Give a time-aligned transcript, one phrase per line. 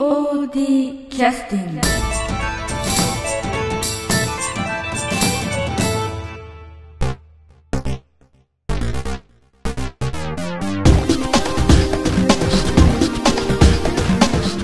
[0.00, 1.80] POD キャスティング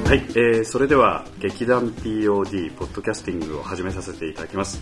[0.06, 4.80] はい、えー、それでは劇団 POD ポッドキャスティングを始めさせていただきます。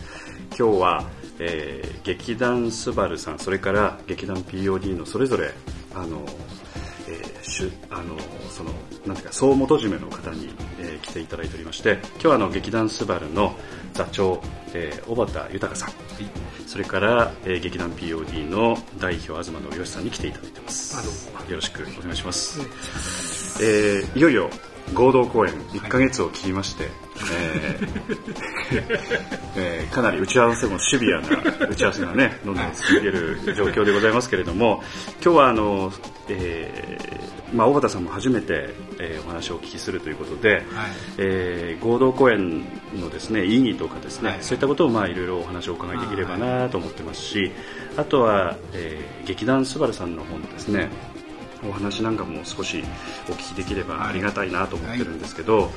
[0.57, 1.05] 今日は、
[1.41, 5.50] えー、劇団スバルさんそれから劇団 POD のそれぞれ
[5.96, 6.25] あの、
[7.55, 8.16] えー、しゅあの
[8.50, 8.71] その
[9.07, 10.50] なんていうか総元締めの方に、
[10.80, 13.54] えー、来ていただいておりまして今日はあの劇団スバルの
[13.93, 14.43] 座長、
[14.75, 15.90] えー、小畑豊さん、
[16.67, 21.31] それから、えー、劇団 POD の代表東野義さんに来ていただいてます。
[21.48, 24.50] よろしくお願いします、えー、いよいよ
[24.93, 26.93] 合同公演1か月を切りまして、はい、
[27.50, 28.25] えー
[29.57, 31.29] えー、かなり打ち合わせもシビアな
[31.68, 34.83] 打ち合わせがねどんどん続いている状況でございますけれども
[35.23, 35.92] 今日はあの、
[36.28, 40.64] えーまあ、小畑さんも初めて、えー、お話をお聞きするということで、はい、
[41.19, 42.64] えー、合同公演
[43.00, 47.53] のですね意義とかですね、はい、そういったことをまあいろいろお話をお伺いできればなと思ってますし
[47.97, 50.91] あとは、えー、劇団スバルさんの方のですね
[51.69, 52.83] お話なんかも少し
[53.29, 55.70] お聞きできればありがたいなと思ってるんですけど、はい、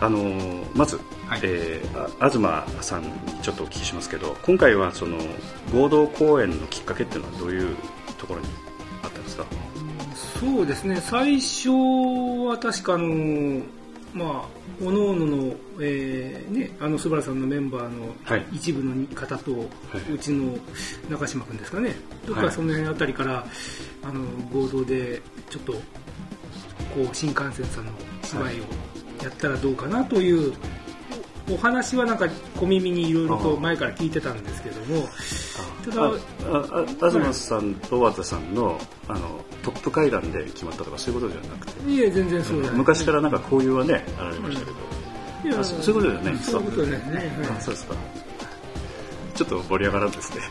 [0.00, 3.10] あのまず、はい、えー、東さんに
[3.42, 5.18] ちょっとお聞きしますけど今回はその
[5.72, 7.76] 合同公演のきっかけっていうのはどういう
[8.16, 8.46] ところに
[9.02, 9.44] あったんですか？
[10.40, 11.00] そうですね。
[11.00, 13.62] 最初は確かあの
[14.14, 18.14] まあおのおのの、えーね、あのスバラさんのメンバーの
[18.52, 19.58] 一部の方と、は
[20.08, 20.56] い、うちの
[21.10, 21.94] 中島君ですかね、
[22.26, 23.44] とかその辺あたりから、
[24.02, 25.80] あの合同でちょっとこ
[27.10, 28.64] う新幹線さんの芝居を
[29.22, 30.54] やったらどうかなという
[31.50, 35.08] お話はなんか小耳にいろいろと前から聞いてたんですけども
[35.84, 35.90] た
[37.00, 41.90] だ東さんと和田さんのあのトップ会談で決まったとかそういうことじゃなくて。
[41.90, 42.78] いえ全然そうじゃない。
[42.78, 44.76] 昔からなんか交友はねあられましたけど、
[45.44, 47.94] うん、いやそういうことじゃないそういうことですね、はい、そうですか
[49.38, 50.42] ちょっと盛り上がらんですね。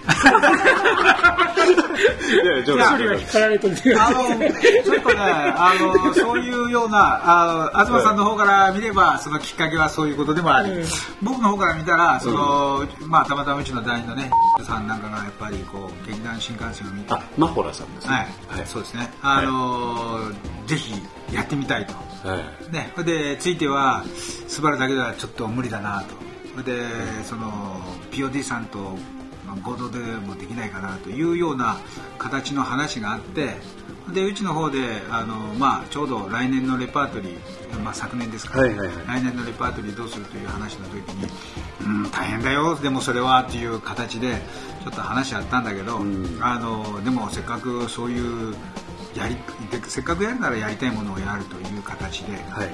[2.32, 2.84] いや、ちょっと。
[3.04, 10.88] 引っ張られてるあの、ちょっとね、あの、そういうような、あの、東さんの方から見れば、そのきっかけはそういうことでもあり、うん、
[11.22, 14.32] 僕の方から見たら、その、うん、まあ、たまたまうちの団員のね、
[14.66, 17.14] さんなんかがやっぱり、こう、劇団新幹線を見て。
[17.14, 18.14] あ、マホラさんですね。
[18.14, 18.60] はい。
[18.60, 19.12] はい、そうですね。
[19.22, 20.32] あの、は
[20.66, 20.94] い、ぜひ、
[21.34, 21.94] やってみたいと。
[22.26, 22.38] は
[22.70, 22.72] い。
[22.72, 24.06] ね、で、ついては、
[24.48, 26.27] スバルだけではちょっと無理だなと。
[26.64, 26.88] で
[27.24, 27.82] その
[28.12, 28.98] POD さんと
[29.64, 31.78] 合同でもできないかなというような
[32.18, 33.56] 形の話があって
[34.14, 34.80] でうちの方で
[35.10, 38.56] あの、まあ、ちょうど来年のレパートリー、まあ、昨年ですか。
[38.58, 41.28] ら、はいはいはい、来年のレパートリーどうするという話の時に、
[41.86, 44.36] うん、大変だよでもそれはっていう形で
[44.84, 48.56] ちょっと話し合ったんだけど、うん、あのでもせっかくそういう
[49.16, 49.36] やり
[49.88, 52.70] せっかくやるならやりたいものをやるという形で、はい、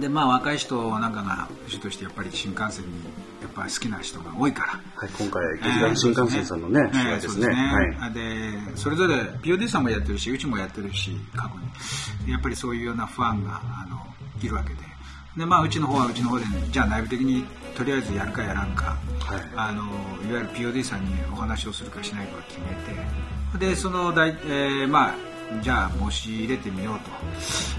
[0.00, 2.92] でまあ若い人なんかが主としてやっぱり新幹線に
[3.42, 11.66] やっぱり好きな人が多いから、はい、今回劇団新幹線さんのね、えー、ですね,、はい、でそれぞれ POD さんもやってるしうちもやってるし過去に。
[12.26, 14.04] やっぱりそういうようなファンがあの
[14.42, 14.80] いるわけで。
[15.36, 17.44] でまあうちの方はうちの方で、ね、じゃあ内部的に
[17.76, 19.82] とりあえずやるかやらんか、はい、あの
[20.28, 22.66] いわゆる POD さんにお話をするかしないか決め
[23.58, 23.66] て。
[23.66, 25.14] でその大、えー、まあ
[25.62, 27.00] じゃあ申し入れてみよう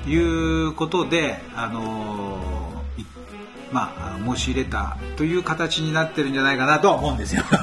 [0.06, 2.77] ということで、あの
[3.72, 7.44] まあ、申し入れたという形になってるんじゃないかなとは思うんですよ。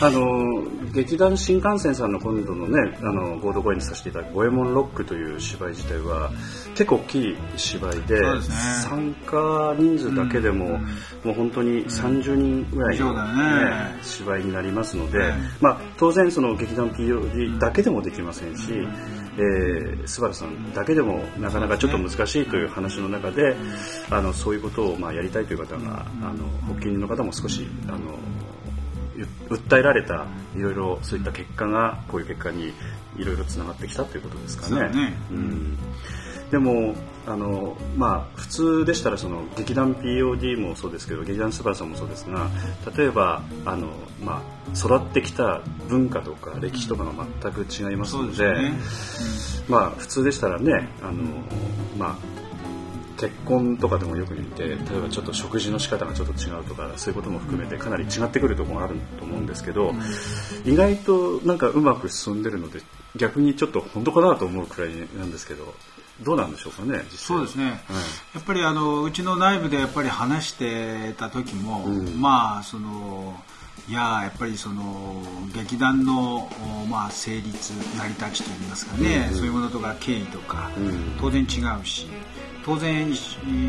[0.00, 6.30] あの劇団新幹線さんの今度のねあの合同公演にさせていただく「五右衛門ロック」という芝居自体は
[6.74, 8.26] 結構大きい芝居で、ね、
[8.82, 13.20] 参加人数だけでも、うん、もう本当に30人ぐらいのね、
[13.64, 18.86] ね、芝居になりますので、まあ、当然その劇団 POD だけでもできませんし。
[19.36, 23.56] えー、スバルさんだけでもなかなかちょっと難しいという話の中で、
[24.10, 28.18] あのそういうことをまあやりたいという方が、あの発起人の方も少しあの
[29.48, 32.72] 訴えられたいろいろそういった結果がこういう結果に
[33.16, 34.88] いろいろつながってきたということですかね。
[34.90, 35.14] ね。
[35.30, 35.78] うん、
[36.50, 36.94] でも
[37.26, 42.48] あの、まあ、普通でしたらその劇団 POD もそうですけど劇団スバルさんもそうですが
[42.96, 43.88] 例えばあの、
[44.22, 47.12] まあ、育ってきた文化とか歴史とかが
[47.42, 48.74] 全く違いますのでうんでね
[49.68, 51.24] うん、まあ、普通でしたらねあの、
[51.96, 52.44] まあ
[53.16, 59.94] 結婚とかでもよく見て例えばちょっと食事の仕方がちょっと違うとかそういうことも含めてかなり違ってくるところがあると思うんですけど、
[60.64, 62.80] 意外となんかうまく進んでるので
[63.16, 65.74] 逆にちょっと本当かなと思うくらいなんですけど
[66.22, 67.74] どうなんでしょうかねそうですね、はい、
[68.34, 73.34] やっぱりあのうちの内部でやっぱり話してた時も、うん、まあその
[73.88, 75.22] いややっぱりその
[75.54, 76.48] 劇団の、
[76.88, 82.06] まあ、成立成り立ちといいますかね、うん、そういうものとか経緯とか、うん、当然違うし
[82.64, 83.12] 当然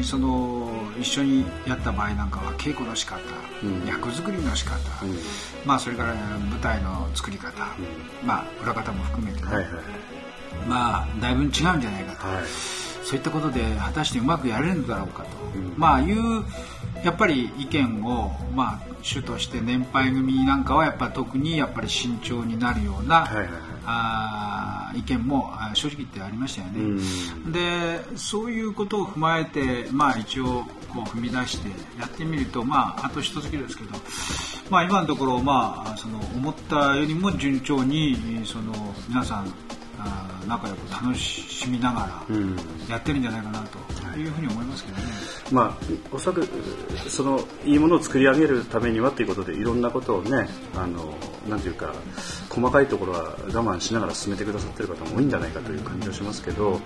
[0.04, 3.20] その一緒にやった場合なんかは稽古の仕方、
[3.62, 5.18] うん、役作りの仕方、うん、
[5.66, 9.48] まあそれから、ね、舞台の作り方、うん、まあ裏方も含めて、ね。
[9.48, 9.74] はいはい、
[10.68, 12.46] まあだいぶ違うんじゃないかと、はい、
[13.04, 15.30] そういったことで果たしてうまくやれるのだろうかと、
[15.76, 16.44] まあいう
[17.04, 23.48] やっぱり意見をまあ主として年配組なんかはやっぱ特にやっぱり慎重になるような、はいはい
[23.86, 27.02] あ意見も正直言ってありましたよね。
[27.52, 31.70] でそういうことを踏まえて、まあ、一応こう踏み出して
[32.00, 33.92] やってみると、まあ、あと一月ですけど、
[34.70, 38.74] まあ、今のところ、まあ、その思ったよりも順調にその
[39.08, 39.54] 皆さん
[40.48, 42.26] 仲良く楽しみながら
[42.90, 45.04] やってるんじゃないかなというふうに思いますけどね。
[45.52, 46.48] まあ、おそらく
[47.08, 51.14] そのいいものを作り上げるためにはということでいろんなことをねあの
[51.48, 51.94] なんていうか
[52.50, 56.80] 細かいところは我慢しながら進めてくださってる方も多いんじゃないかという感じはしますけど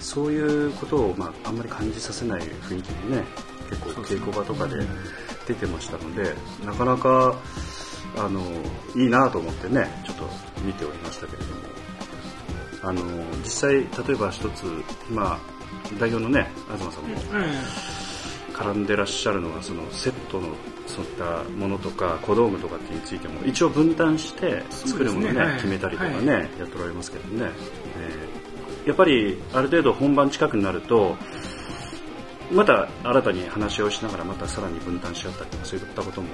[0.00, 3.24] そういうことを、まあ、あんまり感じさせない雰囲気にね
[3.68, 4.76] 結構稽古場とかで
[5.46, 7.36] 出てましたのでなかなか
[8.16, 8.40] あの
[8.96, 10.24] いいなと思ってねちょっと
[10.62, 11.79] 見ておりましたけれども。
[12.82, 13.02] あの
[13.42, 14.64] 実際例えば一つ
[15.10, 15.38] 今
[15.98, 17.16] 代表のね東さんも
[18.52, 20.48] 絡んでらっしゃるのはそのセットの
[20.86, 27.50] そういったものとか小道具とかってについても一応分担して作るものね、ねはい、決めたりとかね、はい、やっておられますけどね、
[27.98, 31.16] えー、やっぱりある程度本番近くになると
[32.50, 36.28] また新たに話をしながらまたさらに分担し合ったりとかそういったことも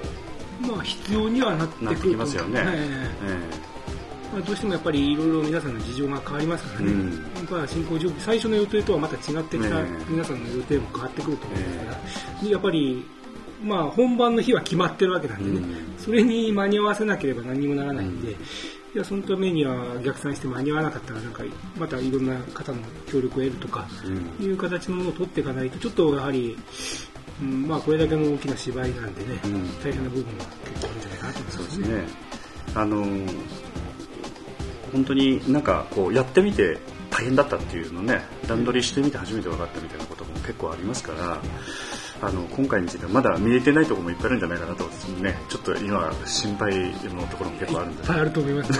[0.61, 2.63] まあ必要にはなってきますよね。
[2.65, 3.76] えー
[4.31, 7.11] まあ、どうしてもやっぱりいろいろ皆さんの事情が変わりますからね、うん、
[7.49, 13.05] まあ、進行準備最初の予定とはまた違ってきた皆さんの予定も変わってくると思いますから、やっぱり、
[13.63, 18.37] まあ、本番の日は決まってるわけなんでね、うん、それに間に合わせなければ何にもならないんで、うん、い
[18.95, 21.43] やそのためには逆算して間に合わなかったらなんか
[21.77, 23.87] またいろんな方の協力を得るとか、
[24.39, 26.57] いう形のものを取っていかないとちょっとやはり
[27.41, 31.85] うん、まあこれだけの大きな芝居なんでね、うん、大変な部分は結構あるんじゃないかなと思いますね。
[31.85, 32.27] すね。
[32.73, 33.05] あの
[34.91, 36.77] 本当になんかこうやってみて
[37.09, 41.41] 大変だったっていうのね段取りしてみて初めて分かったみたいなことも結構ありますから
[42.21, 44.83] あの今回についてはまだ見えてないところもいっぱいあるんじゃないかなと
[45.21, 46.73] ねちょっと今心配
[47.13, 48.01] のところも結構あるんで。
[48.01, 48.77] いっぱいあると思いますね。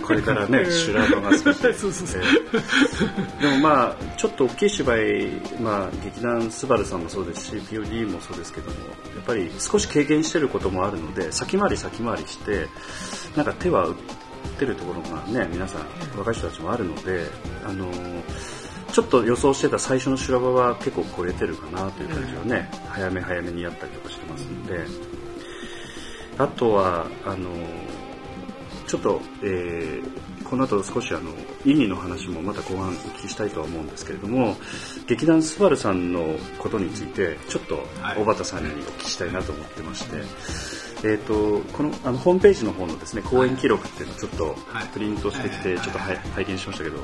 [0.02, 1.60] これからね修羅場が少し。
[1.60, 5.26] そうそうそう、えー、でもまあちょっと大きい芝居、
[5.60, 8.84] まあ、劇団スバルさんもそうですし POD もそうですけどもや
[9.22, 12.66] っぱり少し経験してることもあるので先回り先回りして
[13.36, 13.94] なんか手は打っ
[14.58, 15.86] てるところがね皆さん
[16.18, 17.26] 若い人たちもあるので
[17.64, 18.59] あのー
[18.92, 25.10] ちょっと予想してた最初の修羅場は結構超えてるかなという感じはね、うん、早め早めにやったりとかしてますので。
[26.40, 27.50] あとはあの
[28.86, 31.30] ちょっと、えー、この後少しあの
[31.66, 34.56] 意味の話もまた後半お聞きしたいとは思うんですけれども
[35.06, 37.76] 劇団スバルさんのことについてちょっと
[38.16, 40.16] 小畑さんにお聞きしたいなと思ってまして。
[41.02, 44.54] えーと、このあのホームページの方のですね公演記録っていうのをちょっと
[44.92, 46.98] プリントしてきてちょっと拝見しましたけど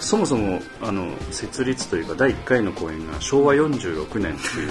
[0.00, 4.70] そもそもあの設立というか第1回の公演が昭和46年という。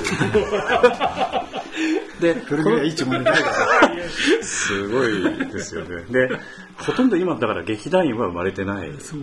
[2.19, 3.23] でそれぐらい一問
[4.43, 6.03] すごいですよね。
[6.09, 6.29] で
[6.77, 9.15] ほとんど今だから劇団員は生まれてないです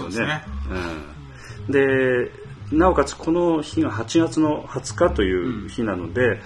[0.00, 0.44] よね、ね、
[1.66, 2.32] うん、で
[2.72, 6.30] なおかつこの日が8月の20日という日なので、うん。
[6.30, 6.38] うん、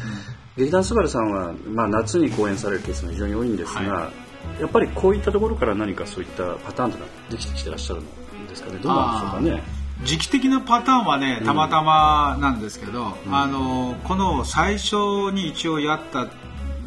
[0.57, 4.11] 劇団スバルさんは、まあ、夏に公演されるケースが非常に多いんですが、は
[4.59, 8.26] い、やっぱりこういったところから何かそういったパターンというのはできてきてらっしゃるの？
[8.57, 8.79] ですかね。
[8.83, 9.63] どうなんでしょうかね。
[10.03, 14.97] 時期的なパターンはねたまたまなんですけど、うん、あのこの最初
[15.33, 16.29] に一応やった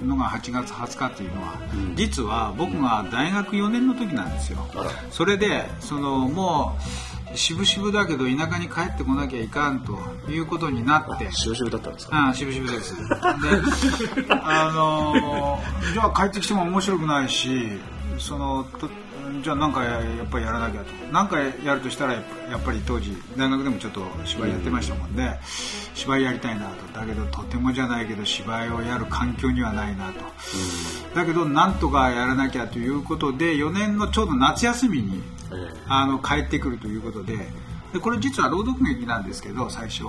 [0.05, 4.65] のが8月20日というのは、うん、実は僕が大学4年の時なんですよ、
[5.09, 6.77] それでそのも
[7.33, 9.97] う渋々だけど田舎に帰ってこなきゃいかんと
[10.31, 11.31] いうことになって。
[11.31, 12.29] 渋々だったんですか？
[12.29, 12.95] あ渋々です。
[12.95, 13.03] で
[14.29, 15.59] あの
[15.93, 17.79] じゃあ帰ってきても面白くないし
[18.19, 18.89] そのと
[19.41, 20.87] じゃあ何かやっぱりやらなきゃと。
[21.11, 22.21] 何かやるとしたらや
[22.57, 25.29] っぱり当時大学でもちょっと芝居やってましたもんで、うん、
[25.93, 26.99] 芝居やりたいなと。
[26.99, 35.21] だけどとてもじゃないけど芝居をやる環境にはないなと、うん、だけどなんとかやらなきゃということで4年のちょうど夏休みに、
[35.87, 37.47] あの帰ってくるということで
[37.93, 40.05] でこれ実は朗読劇なんですけど最初。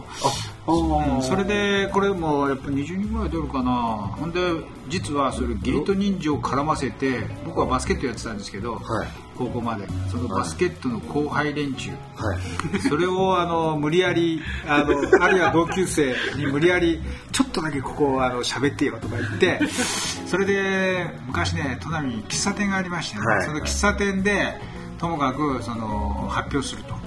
[0.66, 3.72] あ、うん、それでこれもやっぱ20人ぐらい出るかな。
[3.72, 4.40] ほんで
[4.88, 9.86] 実はそれゲート忍者を絡ませて僕はバスケットやってたんですけど、はい、高校まで。
[10.10, 11.96] そのバスケットの後輩連中、は
[12.76, 17.00] い、 それをあの無理やりあのあるいは同級生に無理やり
[17.32, 19.60] ちょっとだけここあの喋ってよとか言って
[20.26, 24.60] それで昔ね砺波に喫茶店がありまして、ね、はい、その喫茶店で
[24.98, 26.99] ともかくその発表すると。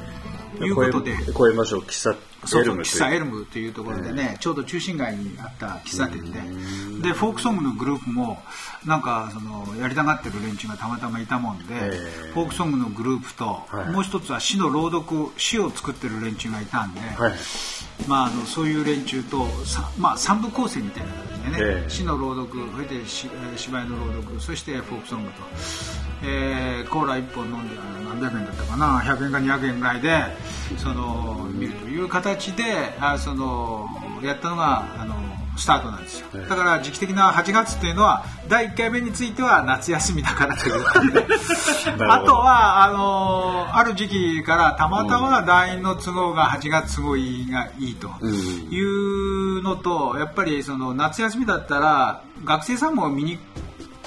[0.61, 1.15] いうことで。
[1.35, 8.41] 超えましょう喫茶エルム喫茶エルムというところでね、ちょうど中心街にあった喫茶店で、でフォークソングのグループも
[8.85, 11.73] なんかそのやりたがってる連中がたまたまいたもんで、
[12.33, 17.01] フォークソングのグループと、もう一つは詩の朗読詩を作ってる連中がいたんで、
[18.07, 19.47] まあ、あのそういう連中と
[19.97, 21.11] まあ、三部構成みたいな。
[21.11, 25.41] 形でね、詩の朗読それで芝居の朗読そしてフォークソングと。
[26.25, 30.23] えー、コーラ1本飲んで何百円だったかな？100円か200円ぐらいで
[30.77, 32.63] その見るという形で
[33.01, 33.87] あその
[34.23, 35.15] やったのがあの
[35.55, 36.27] スタートなんですよ。
[36.49, 40.83] だから時期的な8月っていうのは第1回目については夏休みだからという。
[42.09, 47.15] あとはあのある時期からたまたま団員の都合が8月都合が
[47.77, 53.39] いいというのとやっぱりその夏休みだったら学生さんも見に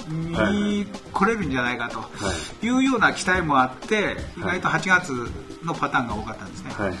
[0.09, 2.69] 見に来れるんじゃないかとい。
[2.69, 5.11] うような期待もあって意外と8月
[5.63, 6.71] のパターンが多かったんですね。
[6.73, 6.97] はい、はい、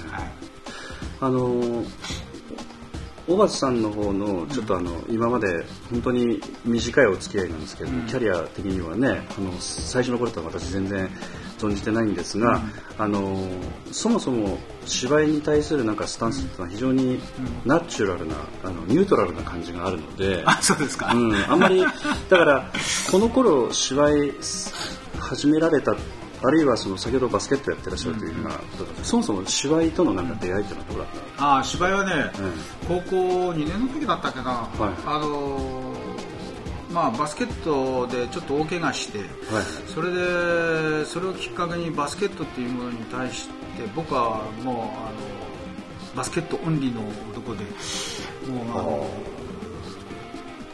[1.21, 1.83] あの
[3.27, 11.09] 小橋さんの方のちょっとあの、今まで本当に短いお付き合いなんですけど、キャリア的にはねあの最初の頃とは私全然
[11.57, 12.61] 存じてないんですが、
[12.97, 13.49] うん、あの
[13.91, 17.19] そもそも芝居に対するなんかスタンスっていうのは非常に
[17.65, 22.71] ナチュラルなあのニュートラルな感じがあるのであそうですか、うん、あんまりだから
[23.11, 24.33] この頃芝居
[25.19, 25.95] 始められた
[26.43, 32.31] あるいはその先ほどバスケットやってらっしゃるというふうなことだそもそも芝居とのなんか出会いっていうのはどうだったああ芝居はね、
[32.89, 33.15] うん、高校
[33.49, 35.97] 2年の時だったっけな、はい、あの
[36.91, 39.27] まあ、バスケットでちょっと大怪我して、はい、
[39.93, 43.53] それでそれをきっかけにバスケットっていうものに対して
[43.93, 44.87] 僕はもうあの
[46.15, 47.63] バスケットオンリーの男で
[48.51, 49.07] もうあの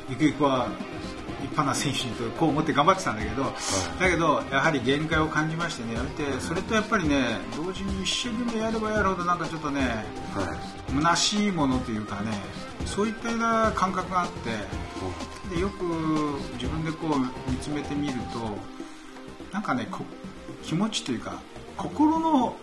[0.09, 0.69] ゆくゆくは
[1.41, 9.81] 立派な選手にとこう思って頑張ってたんだけど、はい、だけどやはり限界を感じましてねてそれとやっぱりね同時に一生懸命やればやるほどなんかちょっとね、
[10.33, 10.57] は
[10.89, 12.31] い、虚しいものというかね
[12.85, 14.29] そういったような感覚があっ
[15.49, 15.83] てでよく
[16.53, 18.57] 自分でこう見つめてみると
[19.51, 19.87] なんかね
[20.63, 21.41] 気持ちというか
[21.77, 22.55] 心の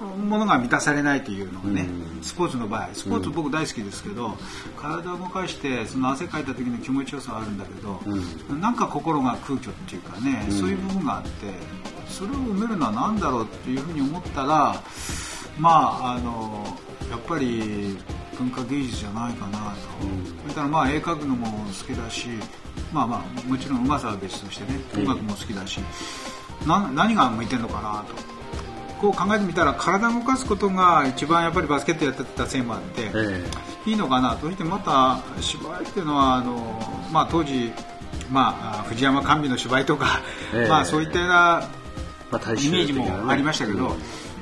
[0.00, 1.86] ものが満たされないというのがね、
[2.22, 2.88] スポーツの場合。
[2.92, 4.36] スポーツ僕大好きですけど、
[4.76, 8.00] 体を動かしてその汗かいた時の気持ちよさはあるんだけど、
[8.50, 11.30] うん、なんか心が空虚っていうかね、そういう部分があって
[12.08, 14.82] それを埋めるのは何だろうっていうふうに思ったら
[15.58, 16.64] まああの
[17.10, 17.98] やっぱり
[18.38, 19.76] 文化芸術じゃないかなと、
[20.42, 22.28] それからまあ絵描くのも好きだし
[22.92, 25.80] まあまあもちろんうまさは別としてね音楽も好きだし、
[26.66, 28.41] な何が向いてるのかなと。
[29.02, 36.80] こう考えてみたら体を動かすことが一番やっぱりバスケットやってたせいもあって、えー、いいのかなとそしてまた芝居っていうのはあの、
[37.10, 37.72] まあ、当時、
[38.30, 40.20] まあ、藤山甘美の芝居とか、
[40.54, 41.68] えー、まあ、そういったような
[42.32, 43.96] イメージもありましたけど、まあ、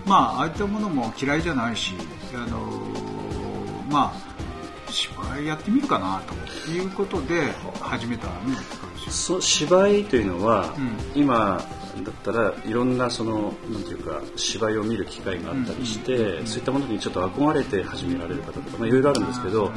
[0.05, 1.95] まあ、ああいったものも嫌いじゃないし
[2.35, 2.61] あの
[3.91, 6.23] まあ芝居やってみるかな
[6.67, 7.51] ということで
[7.81, 8.33] 始めたね
[9.09, 11.61] そ芝居というのは、うん、今
[12.05, 19.73] だったらいろんなそのなんていうか芝居を見る機会があったりして、そういったものにちょっと憧れて始められる方とか、まあ、いろいろあるんですけど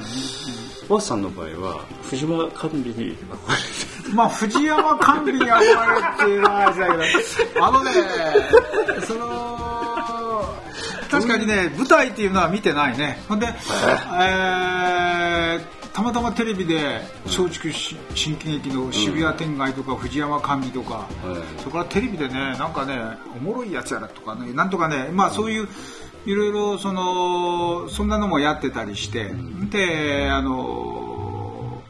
[0.89, 3.25] 大さんの場合は藤間甘美に憧れて
[4.13, 5.63] まあ藤山甘美に憧れ
[6.25, 7.91] ていうのはあれだけどあのね
[9.05, 9.63] その
[11.09, 13.19] 確かにね舞台っていうのは見てないね。
[13.29, 13.51] ほんで、え？
[15.79, 21.07] ーたまたまテレビで松竹新喜劇の渋谷天外とか藤山甘美とか、
[21.59, 22.99] そこからテレビでねなんかね
[23.35, 25.67] おもろいやつやらとかねなんとかねまあそういう
[26.25, 29.33] いろいろそのそんなのもやってたりして、
[29.69, 31.83] であの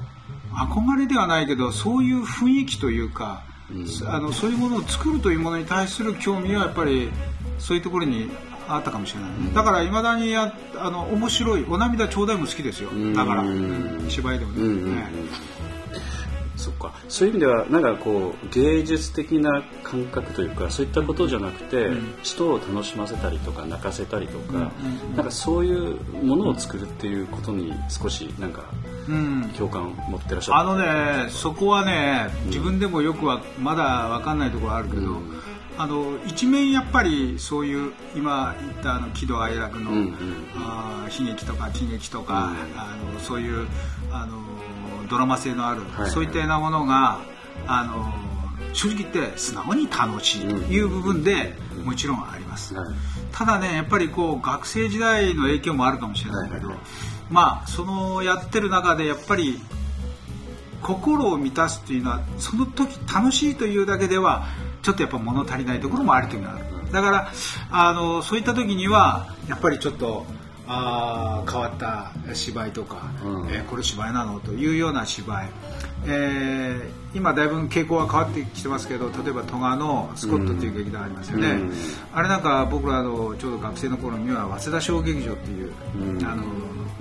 [0.54, 3.44] 憧れではないけどそういう雰囲気というか、
[4.06, 7.10] あのそういうものを作るというものに対する興味はやっぱり
[7.58, 8.30] そういうところに
[8.76, 12.90] あったかもしれない、うん、だからいまだにやあの面白い「お涙ちょうだい」も好きですよ。
[13.16, 13.44] だから、
[14.10, 14.98] 芝居でもね、うん
[16.64, 16.94] そっか。
[17.10, 24.72] そういう意味ではなんかこう芸術的な感覚というかそういったことじゃなくて、うん、人を楽しませたりとか泣かせたりとか、
[25.10, 28.64] うん、なんかそういうものを作るっていうことに少しなんか
[29.58, 35.22] 共感を持ってらっしゃる、あのねそこはね自分でもよくはまだ分かんないところあるけど、
[35.78, 40.16] あの一面やっぱりそういう今言ったあの喜怒哀楽の、うんうん、
[40.56, 43.68] あ悲劇とか喜劇とか、うん、あのそういう
[44.12, 44.38] あの
[45.10, 47.22] ドラマ性のある、はいはい、そういったようなものが
[47.68, 48.14] あの
[48.74, 51.54] 正直言って素直に楽しいという部分で、
[51.84, 52.96] もちろんあります、はい、
[53.32, 56.86] ただねやっぱりこう学生時代の影響もあるかもしれないけど、はいはい、
[57.30, 59.60] まあそのやってる中でやっぱり
[60.82, 64.46] 心を満たすというのはその時楽しいというだけでは
[64.84, 66.66] ちょっとやっぱ物足りないところもあるというのがある。
[66.92, 67.32] だから
[67.72, 70.26] あのそういった時にはやっぱりちょっと
[70.68, 75.50] あ変わった芝居とか、うん、えー、これ芝居なのというような芝居、
[76.06, 81.74] えー、今だいぶ傾向は変わってきてますけど例えば戸賀のスコットっていう劇団ありますよね、うん、
[82.14, 86.44] あれなんか僕らのちょうど学生の頃には早稲田小劇場っていう、うん、あの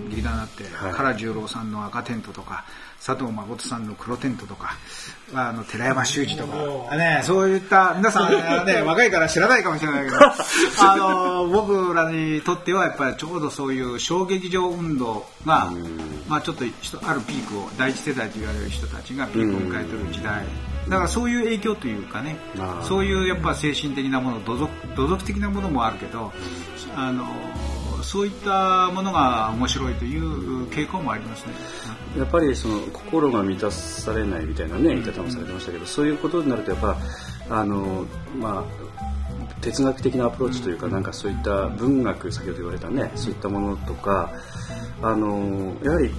[0.09, 2.65] 劇団あって、はい、唐十郎さんの赤テントとか
[3.05, 4.77] 佐藤誠さんの黒テントとか、
[5.35, 8.31] あの、寺山修司とか、ね、そういった、皆さん
[8.65, 10.19] ね、 若いから知らないかもしれないけど、
[10.79, 15.73] あの、僕らにとってはやっぱりちょうどそういう小劇場運動が、
[16.29, 16.65] まあちょっと
[17.05, 20.45] あるピークを、第一世代と言われる人たちがピークを迎えてる時代、
[20.89, 22.37] だからそういう影響というかね、
[22.83, 26.33] そういうやっぱ精神的なもの、土俗土俗的なものもあるけど、
[26.95, 27.27] あの、
[28.03, 31.55] そういったものが面白いという傾向もありますね。
[32.17, 36.97] やっぱりその心が満たされないみたいなね言い方もされてましたけど、そういうことになるとやっぱ
[37.49, 38.07] あの
[38.39, 38.93] まあ
[39.61, 44.33] 哲学的なアプローチというか、なんかそういった文学先ほど言われたねそういったものとか
[45.01, 46.11] あのやはり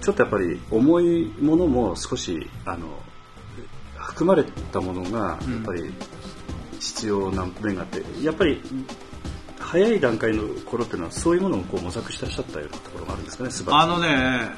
[0.00, 2.88] ちょっとやっぱり重いものも少しあの
[3.96, 5.92] 含まれたものがやっぱり
[6.80, 8.60] 必要な面があってやっぱり
[9.72, 14.08] 早い段階の頃っていうのはそういうものをこう模索してらっしゃったようなところがあるんですかねあのね、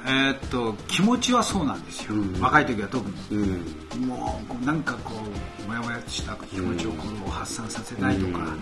[0.07, 5.13] えー、っと気持ちはそうなんですよ、うん、若い時は特に、うん、もうなんかこ
[5.65, 8.59] うもやもやとした気持ちをこう発散させたいとか、うん、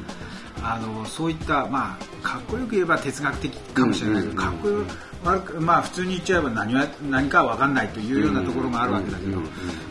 [0.63, 4.85] あのそういったまあかっこよく言えば哲学的かもしれないけど、かっこよ
[5.41, 9.39] くまあ普通に言っちゃえば何は何かは分かんないというようなところがあるわけだけど、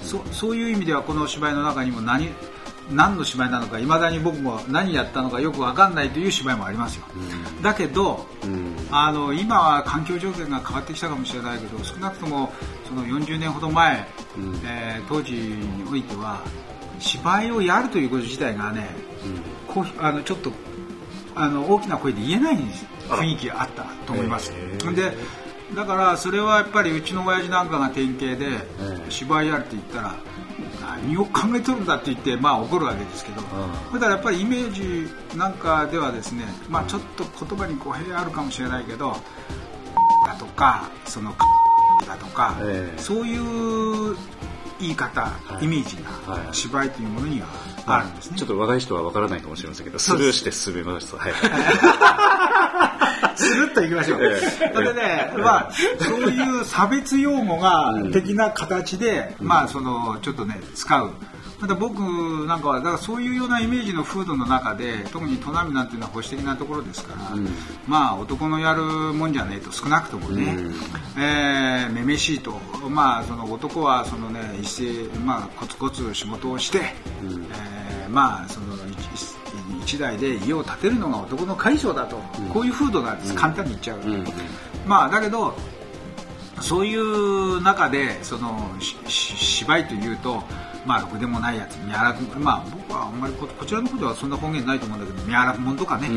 [0.03, 2.29] そそういう意味ではこの芝居の中にも何
[2.89, 12.51] 何の芝居なのかいまだに僕も何やったのかよく分かんないという芝居もありますよ、うん、だけど、うん、あの今は環境条件が変わってきたかもしれないけど少なくとも
[12.87, 14.05] その40年ほど前、
[14.37, 16.41] うん、えー、当時においては
[16.99, 18.87] 芝居をやるということ自体がね、
[19.67, 20.51] こうあのちょっと
[21.33, 22.57] あの大きな声で言えない
[23.09, 24.51] 雰囲気があったと思います。
[24.93, 25.13] で
[25.75, 28.57] だからそれはやっぱりうちの親父なんかが典型で
[29.09, 30.15] 芝居やるって言ったら
[30.81, 39.15] 何を考えとるんだって言ってまあ怒るわけですけど、だからやっぱりイメージなんかではですね、まあ、ちょっと言葉に語弊あるかもしれないけど
[40.25, 41.33] だとかその
[42.07, 44.15] だとか、えー、そういう
[44.79, 45.97] 言い方、はい、イメージ
[46.33, 47.47] が芝居というものには
[47.85, 51.33] あるんですね、ちょっと若い人はわからないかもしれませんけどスルーして進めますはい。
[53.35, 54.19] スルッといきましょう。
[54.21, 54.39] え
[54.83, 61.11] でね、まあ、そういう差別用語が的な形で、うん、まあ、その、ちょっとね、使う。
[61.61, 61.99] また僕
[62.47, 67.47] なんかはだからそういうようなイメージの風土の中で特に砺波なんていうのは保守的なところですから、うん、
[67.87, 72.53] まあ男のやるもんじゃねえと少なくともね、うん、えー、めめしいと
[72.89, 76.79] まあその男はそのね一斉まあコツコツ仕事をして、
[77.23, 78.75] うん、えー、まあその
[79.83, 82.17] 一代で家を建てるのが男の解消だと、
[82.53, 83.19] こういう風土なん。
[83.19, 83.99] です、簡単に言っちゃう、
[84.85, 85.53] まあだけど
[86.61, 88.75] そういう中でその
[89.07, 90.43] 芝居というと
[90.85, 96.09] まあろくでもないやつ宮楽まあ僕はあんまりこちらの方ではそんな方言ないと思うんだけど宮楽門とかね、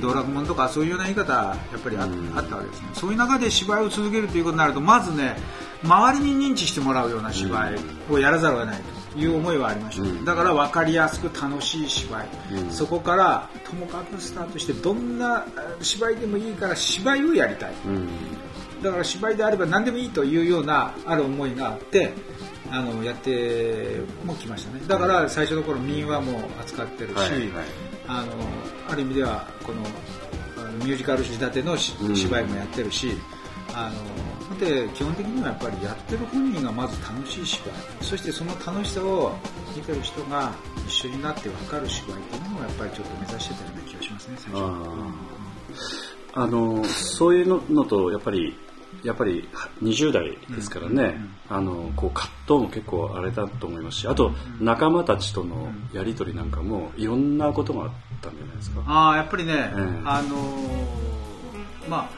[0.00, 2.88] 道楽門とかそういうような言い方やっぱりあ,、あったわけですね。
[2.94, 5.36] そういう中で芝居を続けるということになるとまずね
[5.82, 7.78] 周りに認知してもらうような芝居
[8.10, 8.96] をやらざるを得ないと。
[9.16, 15.44] いう思いはありました、うん、だから分かりやすく楽しい芝居、うん、そこからともかくスタートしてどんな
[15.80, 18.08] 芝居でもいいから芝居をやりたい、うん、
[18.82, 22.12] だから芝居であれば何でもいいというようなある思いがあって
[22.70, 24.82] あのやってもきましたね。
[24.86, 27.50] だから最初の頃民話も扱ってるし、はいはい、
[28.08, 28.32] あの
[28.88, 29.80] ある意味ではこの
[30.84, 33.12] ミュージカル仕立ての芝居もやってるし、
[33.72, 33.90] あ
[34.50, 37.72] ので基本的にはやっぱりやってる本人がまず楽しい芝居。
[38.00, 39.32] そしてその楽しさを
[39.74, 40.52] 見てる人が
[40.86, 45.12] 一緒になって分かる芝居っていうのもやっぱりちょっと目指してたような気がしますね最初は。
[46.38, 48.56] あのそういうのとやっぱり
[49.06, 49.48] やっぱり
[49.82, 51.16] 20代ですからね、
[51.48, 57.90] あのこう葛藤も結構あれだと思いますしあと仲間たちとのやり取りなんかもいろんなことがあっ
[58.20, 58.82] たんじゃないですか。
[58.86, 60.36] あやっぱりね、えー、あの
[61.88, 62.08] まあ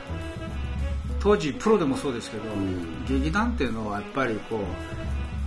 [1.20, 4.61] 当時プロでもそうですけど、うん、劇団っていうのはやっぱりこう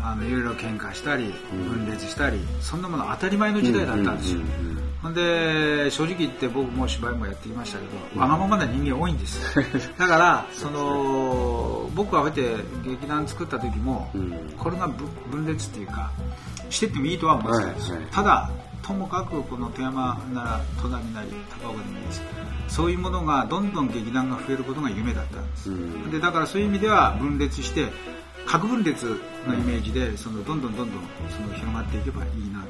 [0.04, 4.71] あのいろいろ喧嘩したり分裂したり、そんなもの当たり前の時代だったんですよ、ほん
[5.10, 7.86] で正直言って僕も芝居もやってきましたけ
[8.16, 9.56] どわがままな人間多いんです。
[9.98, 14.12] だからその僕はこうやって劇団作った時も、
[14.58, 14.88] これが
[15.32, 16.12] 分裂っていうか
[16.70, 18.50] してってもいいとは思ってたんです、はいはい、ただ
[18.84, 21.30] ともかくこの富山なら隣なり
[21.62, 22.22] 高岡でもいいです。
[22.68, 25.70] そういうものがどんどん劇団が増えることが夢だったんです、
[26.10, 27.92] でだからそういう意味では分裂して
[28.46, 29.06] 核分裂
[29.48, 32.66] のイメージでそのどんどんどんどんその広がっていけばいいな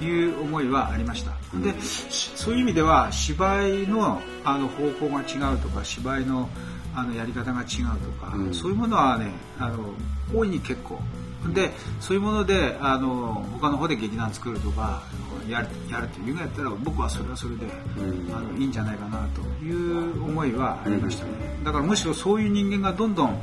[0.00, 6.48] という思いはありました、でそういう意味では芝居のあの方向が違うとか芝居の
[6.94, 7.66] あのやり方が違う
[8.00, 9.94] とか、うん、そういうものはねあの
[10.34, 10.98] 大いに結構。
[11.54, 15.04] でそういうものであの他の方で劇団作るとか
[15.48, 17.64] やるやるっていうのやったら僕はそれはそれで、
[17.96, 23.38] うん、あのいいんじゃないかなという思いはありましたね、うん、だからむしろそういう人間がどんどん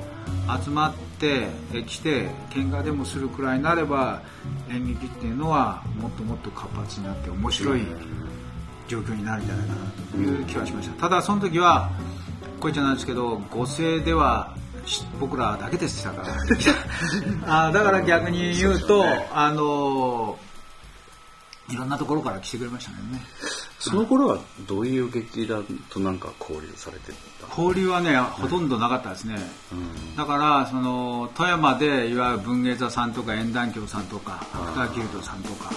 [0.63, 1.47] 集まって
[1.87, 4.21] きて喧嘩でもするくらいになれば
[4.69, 7.81] 演劇っていうのはもっともっと活発になって面白い
[8.87, 11.01] 状況になるんじゃないかなという気はしました。
[11.01, 11.91] ただその時は
[12.59, 14.55] こいつなんですけど五世では
[15.19, 16.21] 僕らだけでしたか
[17.45, 17.67] ら。
[17.67, 19.03] あだから逆に言うと、
[19.33, 20.37] あの
[21.69, 22.97] いろんなところから来てくれましたね
[23.89, 27.47] その頃はどういう劇団となんか交流されてた？
[27.49, 29.35] 交流はねほとんどなかったですね、
[29.71, 35.71] うん、だからその富山でいわゆる文芸座さんとか演談協さんとかアクターギルドさんとか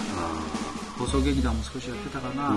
[0.97, 2.51] 放送劇団も少しやってたかな、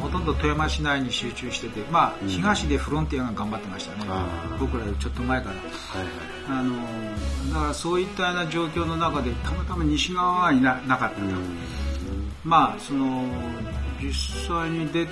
[0.00, 4.10] ほとんど富山市内に集中してて、まあ、東でフロンティアが頑張ってましたね、
[4.58, 5.66] 僕らよりちょっと前から、はい
[5.98, 6.74] はい、あの
[7.54, 11.26] だからそういったような状況の中でたまたま西側はいななかったと、
[12.42, 13.24] まあその
[14.08, 15.10] 実際に出て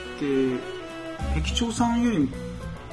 [1.34, 2.28] 壁長さんより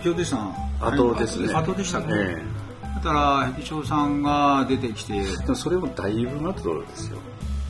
[0.01, 1.53] 清出さん後ですね。
[1.53, 3.13] 後でしたね、えー、だか
[3.45, 5.21] ら壁長さんが出てきて。
[5.55, 7.17] それもだいぶ後ですよ。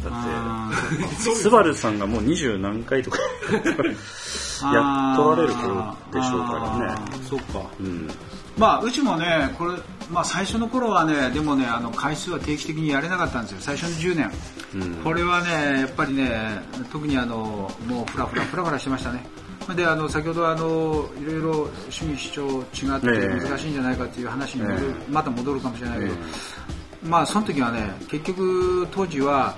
[0.03, 3.17] だってスバルさんがもう二十何回とか
[3.51, 7.01] やっとられる頃でしょうからね。
[7.27, 8.07] そっか、うん、
[8.59, 9.77] まあうちもねこれ、
[10.11, 13.57] まあ、最初の頃はねでもねあの回数は定期的にやれなかったんですよ。
[13.61, 14.31] 最初の10年、
[14.75, 19.25] うん、これはねやっぱりね特にあのもうフラフラフラフラしてましたね。
[19.75, 24.63] であの先ほどあのいろいろ趣味主張違って難しいんじゃないかっていう話に、
[25.11, 26.11] また戻るかもしれないけど、
[27.03, 29.55] まあその時はね結局当時は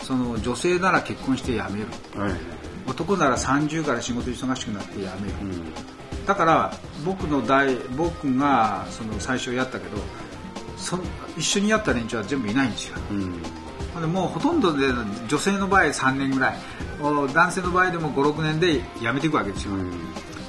[0.00, 2.32] その女性なら結婚して辞める、はい、
[2.88, 5.62] 男なら30から仕事忙しくなって辞める、うん、
[6.26, 6.72] だから
[7.04, 9.98] 僕の代僕がその最初やったけど
[10.76, 10.98] そ
[11.36, 13.42] 一緒にやった連中は全部いないんですよ、うん。
[14.00, 14.86] でもうほとんどで
[15.28, 16.58] 女性の場合3年ぐらい。
[17.34, 19.90] 男性の場合でも56年で辞めていくわけですよ、うん。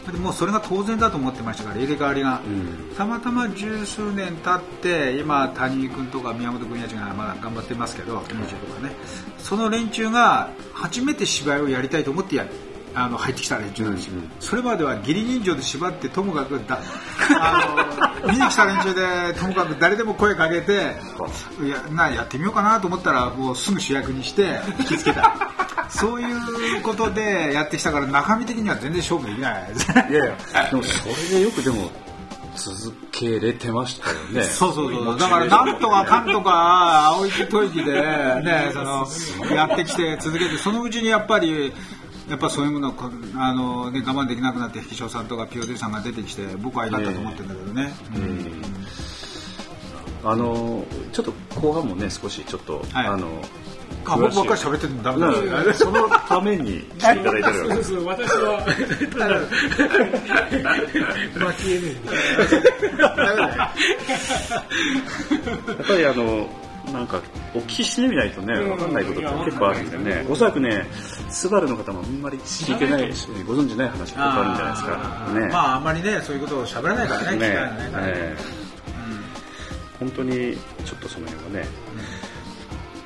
[0.05, 8.41] でもそれが当然だと思ってましたから入れ替わりが、うん、たまたま十数年経って今谷井君とか宮本君やちがまだ頑張ってますけど、うん、とか
[8.81, 8.95] ね。
[9.39, 12.51] その連中が初めて芝居をやりたいと思ってやる
[12.95, 14.19] あの入ってきた連中なんですよ、うん。
[14.19, 16.79] うん、それまでは義理人情で縛ってともかくだ
[17.39, 20.95] あの 見に来た連中でともかく誰でも声かけて
[21.61, 25.33] いやなやってみようかなと思ったらもうすぐ主役にして引きつけた。
[25.89, 29.71] そういうことでやってきたから中身的には全然勝負できない
[30.09, 31.91] いやいやでもそれでよくでも
[32.55, 34.43] 続けれてましたよね。
[34.43, 35.19] そうそうそう。
[35.19, 37.93] だからなんとかかんとか青息吐息で
[38.41, 39.07] ね、その
[39.51, 41.73] やってきて続けてそのうちにやっぱり
[42.29, 42.95] やっぱそういうもの
[43.35, 47.93] あの、ね、我慢できなくなって引所さんとかピオデさんが出てきて僕は良かったと思ってるんだけどね。
[50.25, 53.27] あのちょっと後半もね少しちょっっと、はい、あの
[54.05, 55.29] あ僕ばっかり喋ってるのダメな
[55.61, 58.65] んですよ、そのために来ていただいてるそうそう私は。
[65.67, 66.47] やっぱりあの
[66.91, 67.21] なんか
[67.55, 70.25] お聞きしてみないとね分かんないことって結構あるんでね。
[70.29, 70.85] おそらくね
[71.29, 75.33] スバルの方もあんまり聞けないしご存じない話があるんじゃないですか。
[75.39, 75.47] ね。
[75.47, 77.47] まああんまりねそういうことを喋らないからねね。
[77.47, 78.35] ね、
[79.99, 81.67] 本当にちょっとその辺はね、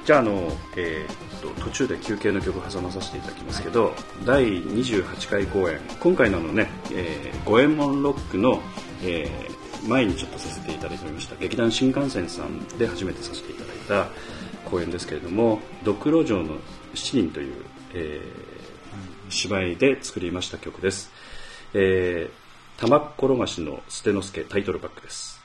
[0.05, 3.93] じゃああの、えー、と途中で休憩の曲挟まさせていただきますけど、はい、
[4.25, 8.61] 第28回公演今回ののね、えー、五右衛門ロックの、
[9.03, 14.07] えー、前にちょっとさせていただいておりました劇団新幹線さんで初めてさせていただいた
[14.65, 16.57] 公演ですけれども「ドクロ城の
[16.93, 17.53] 七人」という、
[17.93, 21.11] えー、芝居で作りました曲です。
[21.73, 25.36] えー、玉転がしの捨て之助タイトルバックです。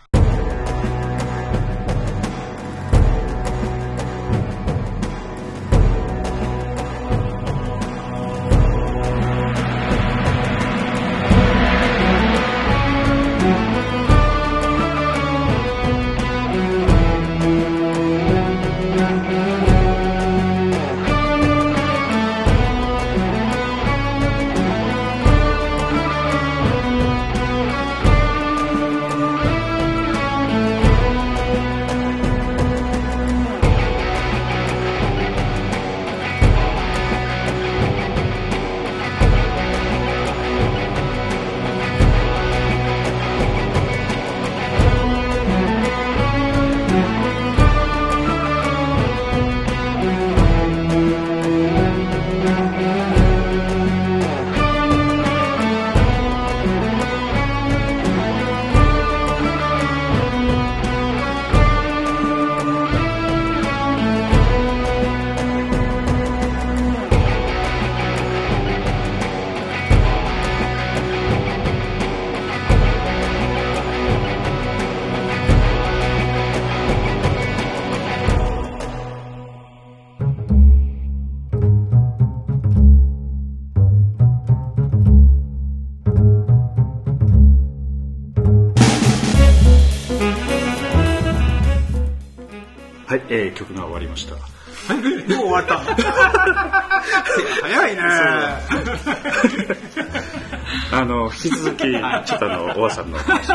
[101.35, 103.51] 引き続き、ちょっとあの、おばさんの話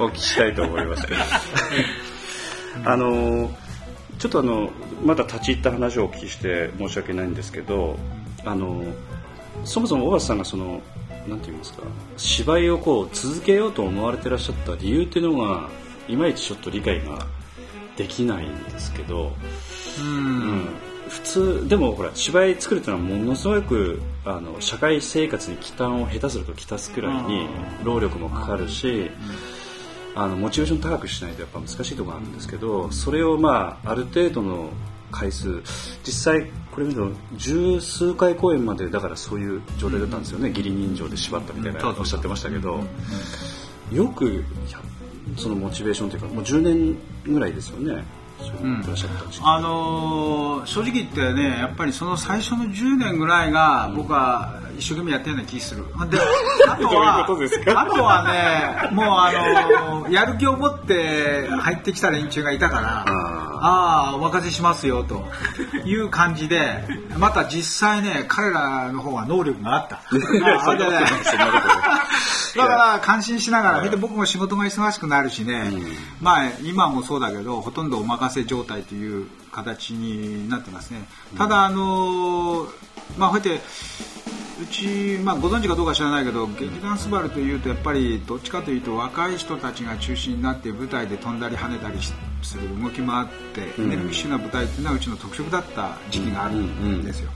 [0.00, 1.06] を お聞きしたいと思います。
[1.06, 1.20] けど。
[2.84, 3.50] あの、
[4.18, 4.70] ちょっとあの、
[5.04, 7.98] まだ立ち入った話をお聞きして申し訳ないんですけど、
[8.44, 8.84] あの、
[9.64, 10.80] そもそも小橋さんがその、
[11.26, 11.82] なんて言いますか、
[12.16, 15.68] 芝居をこう続けようと思われてらっしゃった理由っていうのが、
[16.08, 17.26] いまいちちょっと理解が
[17.96, 19.32] できないんですけど、
[20.00, 20.68] うん、うん、
[21.22, 27.48] 普通でもほら芝居作るっていうのはものすごくあの社会生活に負担を下手するときたすくらいに
[27.84, 29.10] 労力もかかるし、
[30.14, 34.70] あのモチベーション高くしないとやっぱ難しいところなんですけどそれをまあある程度の
[35.10, 35.62] 回数
[36.04, 42.80] 実際これ見ると十数回公演までだからそういう状態だったんですよね、義理人情で縛ったみたいなおっしゃってましたけど、
[43.92, 44.44] よく
[45.36, 48.04] そのモチベーションというかもう10年ぐらいですよね
[48.62, 48.82] うん、
[49.42, 55.84] あのー、正直言ってねやっぱりその最初の10年ぐらいが僕は一生懸命やってるような気する。
[55.84, 55.90] で
[56.68, 63.04] あとはあとはねもうあのー、やる気を持って入ってきた連中がいたから
[63.62, 65.24] ああお任せしますよと
[65.84, 66.84] いう感じで
[67.16, 70.00] また実際ね彼らの方が能力があった。
[72.56, 75.70] だから感心しながら、で僕も仕事が忙しくなるしね、
[76.20, 81.06] まあ今もそうだけどほとんどお任せ状態という形になってますね。
[81.36, 82.66] ただあの
[83.18, 83.62] まあこうやって
[84.62, 91.98] うち、まあ、ご存知かどうか知らないけど劇団スバルというとやっぱりどっちかというと若い人たちが中心になって舞台で飛んだり跳ねたり
[92.42, 97.30] する動きもあって、エネルギッシュな舞台っていうのはうちの特色だった時期があるんですよ。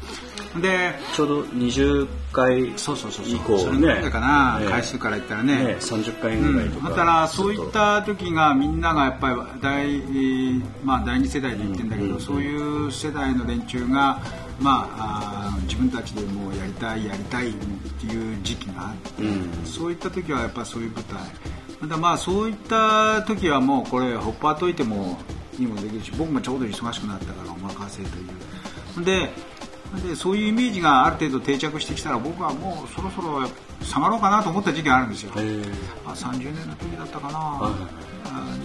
[0.61, 5.65] でちょうど20回そうそうそう以降それぐらいかな、回数から言ったらね。
[5.65, 14.21] ね30回ぐらいとか、だからそういった時がみんながやっぱり第,、まあ、第2世代で言ってんだけど、そういう世代の連中が
[14.61, 21.21] まあ、あ自分たちでもうやりたいやりたいっていう時期があって、うん、そういった時はやっぱそういう舞台。
[21.81, 25.19] またまあそういった時はもうこれほっぱといても
[25.59, 28.09] にもできるし僕もちょうど忙しくなったからお任せと
[29.01, 29.05] いう。
[29.05, 29.33] で
[30.03, 33.41] でそういうイメージがある程度定着してきたら僕はもうそろそろ
[33.83, 35.33] 下がろうかなと思った時期があるんですよ、
[36.05, 37.71] まあ、30年の時だったかな、は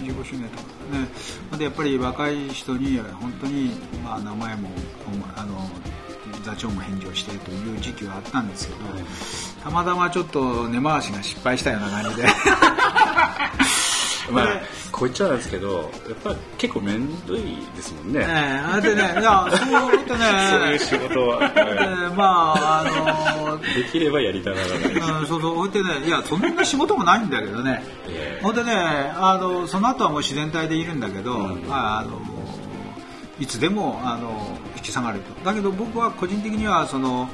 [0.02, 0.58] い、25周年と。
[0.58, 0.62] か
[0.92, 3.70] ねでやっぱり若い人に本当に、
[4.02, 4.68] まあ、名前も
[5.36, 5.70] あの
[6.42, 8.78] 座長も返事をしてという時期はあったんですけど、
[9.62, 12.28] たまたまちょっと根回しが失敗したような感じで
[14.30, 14.46] まあ、
[14.92, 17.42] こう言っちゃうんですけど、やっぱり結構面倒い
[17.74, 18.20] ですもんね。
[18.20, 21.44] ええー、でね、いや、そうとね、そういう仕事は。
[21.44, 22.24] えー、ま
[22.56, 22.84] あ、あ
[23.36, 25.20] のー、できればやりたがらない。
[25.20, 27.82] うん、そうそう、ほいでね、いや、そんな仕事もないんだけどね。
[28.08, 32.20] えー、ほんでね、あの、その後はもう自然体でいるんだけど、うん、まあ、あの、
[33.38, 35.44] いつでも、あの、引き下がると。
[35.44, 37.28] だけど僕は個人的には、その、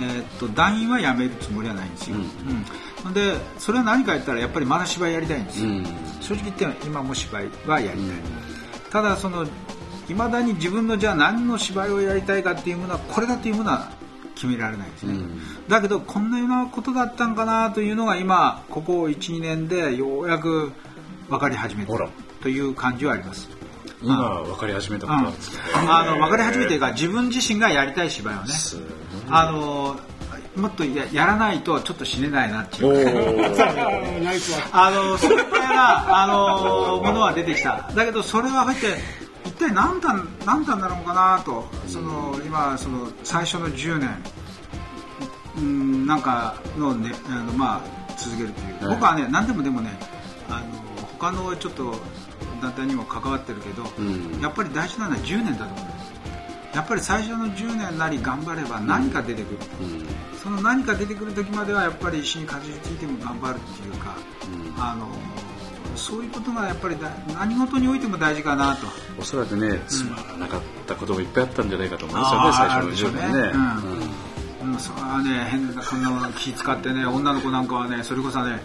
[0.00, 2.64] えー、っと団員は辞めるつもりはないんですよ、うん、
[3.14, 5.84] でそれは何か言ったらやっぱりまだ芝居やりたいんですよ、うん、
[6.20, 8.22] 正直言って今も芝居はやりたい、うん、
[8.90, 9.46] ただその
[10.08, 13.90] いまだに自分のじゃあ何の芝居をやりたいかっていうものはこれだというものは
[14.34, 15.18] 決められないですね、
[15.66, 20.70] だけどこんなようなことだったんかなというのが今ここ12年でようやく
[21.28, 21.92] 分かり始めた
[22.40, 23.48] という感じはあります。
[24.00, 28.44] 今分かり始めたことなんですか、うん、あの分かり始めていうか自分自身がやりたい芝居をね。
[29.28, 29.96] あの
[30.58, 33.40] もっとややらないとちょっと死ねないなっていう。
[34.72, 37.90] あのそういったようなあのものは出てきた。
[37.94, 38.98] だけどそれは入って
[39.46, 44.22] 一体何段何段なのかなとその今その最初の10年。
[45.56, 49.90] うんなんかのねあのまあ続けるという、はい、僕はね何でもでもね
[50.48, 50.66] あの
[51.18, 51.94] 他のちょっと
[52.62, 55.97] 団体にも関わってるけど、うん、やっぱり大事なのは10年だと思う
[56.78, 64.16] やっぱり最初の10年なり頑張れば何か出てくる、うん、その何か出てくる時まではやっぱり一緒にかじりついても頑張るっていうか、
[64.76, 65.08] うん、あの
[65.96, 66.96] そういうことがやっぱり
[67.34, 68.86] 何事においても大事かなと。
[69.18, 73.97] おそらくねつまらなかったこともいっぱいあったんじゃないかと思うんですよね、最初の10年ね。
[74.78, 78.60] うんうん、それはね変なそんな気使ってね女の子なんかはねそれこそね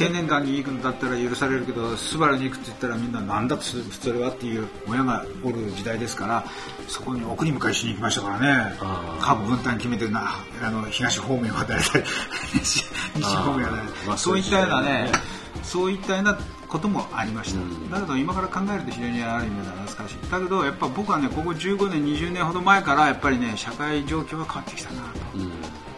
[0.00, 6.44] 青年団に行くんだったら許されるけどスバルに行くって言ったらみんななんだとそれはっていう親がおる時代ですから
[6.88, 8.74] そこに送り迎えしに行きましたからね。
[9.20, 12.04] 各分担決めてなあの東方面を与えたり
[12.54, 12.84] 西
[13.36, 14.18] 方面を与えたり。
[14.18, 15.10] そういったようなね
[15.62, 20.30] そういったようなこともありました、うん、だけど今から考えると非常にある意味では懐かしい。
[20.30, 25.52] だけどやっぱ僕はねここ15年20年ほど前からやっぱりね社会状況が変わってきたなと、うん、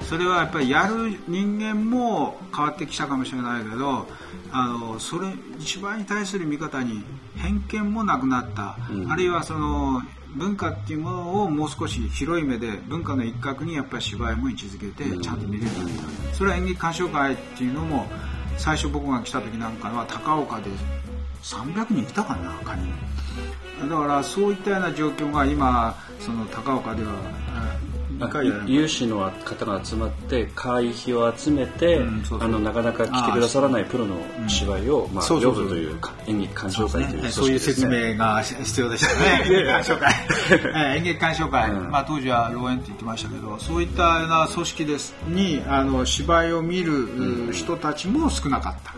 [0.07, 4.07] それはやっぱりやる人間も変わってきたかもしれないけど
[4.53, 7.05] あのそれ芝居に対する見方に
[7.37, 10.03] 偏見もなくなった、うん、あるいはその
[10.35, 18.07] 文化っていうものをもう少し広い目で文化の一角にやっぱり芝居も位置づけてちゃんと見れるようになる、それは演劇鑑賞会っていうのも
[18.58, 20.70] 最初僕が来た時なんかは高岡で
[21.42, 22.92] 300人いたかな他に。
[23.88, 27.12] だからそういったような状況が今その高岡では
[28.66, 34.16] 有志の方が集まって会費を集めて、うん、あのなかなか来てくださらないプロの
[34.48, 39.44] 芝居を、まあ、読むという演劇鑑賞会という、ね、そういう説明が必要でしたね。
[39.48, 40.96] 演劇鑑賞会。
[40.96, 48.94] 演劇鑑賞会、うん、まあ、当時は老演って言ってましたけどそういったような組織ですにあの芝居を見る人たちも少なかった。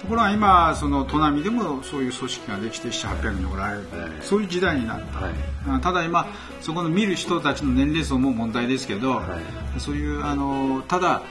[0.00, 5.26] はいところが今その砺波でもそういう組織ができて7800人おられる、はい、そういう時代になった、
[5.70, 6.26] はい、ただ今
[6.60, 9.38] そこの見る人たちの年齢層も問題ですけど、は
[9.76, 11.22] い、そういうあのただ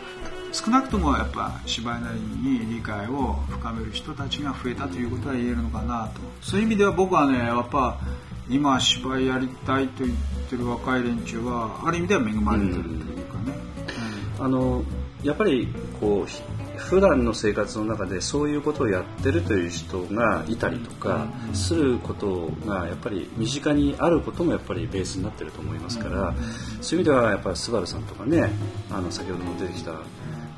[0.51, 6.21] 少なくともやっぱ芝居なりに理解を深める人たちが増えたということは言えるのかなと。
[6.41, 7.99] そういう意味では僕はねやっぱ
[8.49, 10.17] 今芝居やりたいと言っ
[10.49, 13.53] てる若い連中はある意味では恵まれてるというかね、
[14.39, 14.83] うん、あの
[15.21, 15.67] やっぱり
[15.99, 26.33] こう普段の生活の中でそういうことをやってるという人がいたりとかすることがやっぱり身近にあることもやっぱりベースになってると思いますから
[26.81, 28.51] そういう意味ではやっぱりスバルさんとかね
[28.89, 29.93] あの先ほども出てきた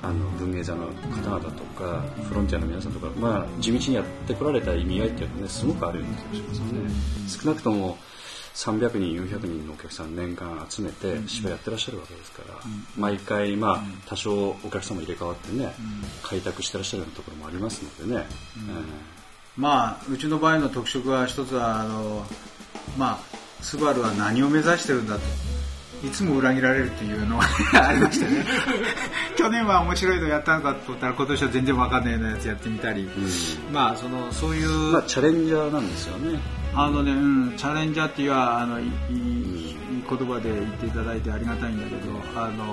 [0.04, 6.90] あの文芸座の方々とかフロンティアの皆さんとか、まあ、地道にやってこられた意味合いっていうのはねすごくあるような気がしますよね。
[7.28, 7.98] 少なくとも
[8.56, 12.60] 300人400人のお客さん年間集めて芝居やってらっしゃるわけですから、
[12.98, 15.74] 毎回まあ多少お客様入れ替わってね、
[16.24, 18.26] 開拓してらっしゃるようなところもありますのでね、
[19.56, 22.26] まあうちの場合の特色は一つはあの
[22.98, 25.22] まあスバルは何を目指してるんだと
[26.04, 27.44] いつも裏切られるっていうのが
[27.88, 28.44] ありましたね。
[29.38, 36.40] 去年は面白いのやったのかと思ったら今年は全然わかんないようなやつやってみたり、うん、まあそのそういう、まあ、チャレンジャーなんですよね
[36.74, 39.78] あのね、うん、チャレンジャーっていうあのいいい
[40.10, 42.64] 言葉で言っていただいてありがたいんだけどあの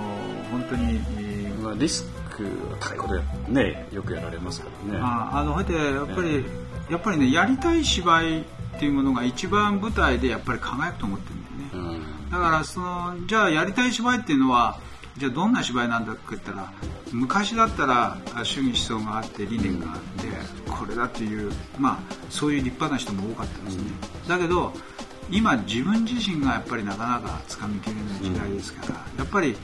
[0.51, 2.47] 本当に、えー、まあ、リスク
[2.79, 3.15] 高いこと
[3.51, 4.99] ねよくやられますからね。
[5.01, 6.43] ああのほいでやっぱり、ね、
[6.89, 8.43] やっぱりねやりたい芝居っ
[8.79, 14.79] ていうものが一番舞台でやっぱり輝くと思ってるんだよね、うん、だからそのじゃあやりたい芝居っていうのは
[15.19, 16.71] じゃあどんな芝居なんだって言ったら
[17.11, 20.27] 昔だったら主義思想があって理念があって
[20.71, 23.83] これだっていうまあそういう立派な人も多かったですね、
[24.27, 24.71] だけど
[25.29, 29.55] 今自分自身がやっぱりなかなかつかみきれない時代ですから、やっぱり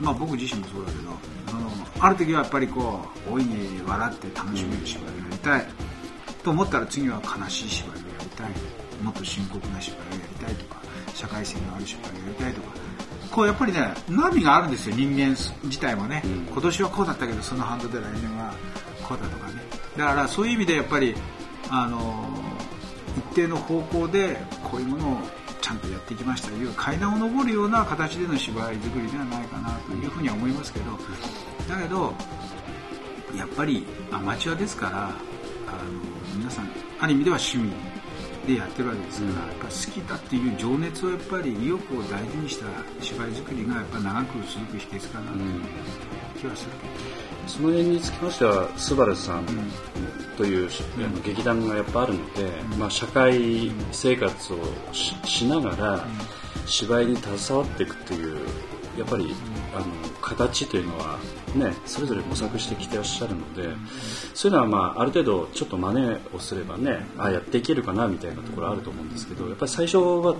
[0.00, 1.10] まあ僕自身もそうだけど
[1.48, 5.66] あのある時はやっぱりこう大いに笑って楽しめる芝居をやりたい。
[6.42, 8.50] と思ったら次は悲しい芝居をやりたい。
[9.02, 10.80] もっと深刻な芝居をやりたいとか
[11.14, 12.85] 社会性のある芝居をやりたいとか
[13.30, 18.54] こうやっぱりね波があるんですよ人間自体もね、うん、今年はこうだったけどその反動で来年は
[19.02, 19.62] こうだとかね。
[19.96, 21.14] だからそういう意味でやっぱり
[21.70, 22.28] あの
[23.30, 25.18] 一定の方向でこういうものを
[25.60, 30.86] ちゃんとやっていきましたという階段を上るような形での芝居作りではないかなというふうには思いますけど。
[31.68, 32.14] だけど
[33.36, 35.16] やっぱりアマチュアですからあの
[36.36, 37.72] 皆さんある意味では趣味
[38.46, 42.66] でやってるわけですから、やっぱ好きだっていう情熱をやっぱり意欲を大事にした
[43.00, 45.60] 芝居作りがやっぱ長く続く秘訣かなという
[46.38, 46.70] 気はする。
[47.42, 49.46] うん、その辺につきましてはスバルさん
[50.36, 54.58] という、うん、劇団がやっぱあるので、うん、まあ、社会生活を
[54.92, 56.06] しながら
[56.66, 58.46] 芝居に携わっていくという
[58.98, 59.34] やっぱり
[59.76, 59.86] あの
[60.22, 61.18] 形というのは
[61.54, 63.68] ね、それぞれ模索してきてらっしゃるので、
[64.34, 70.36] そういうのは、まあ、ある程度ちょっと真似をすればねあやっていけるかなみたいなところあると思うんですけどやっぱり最初は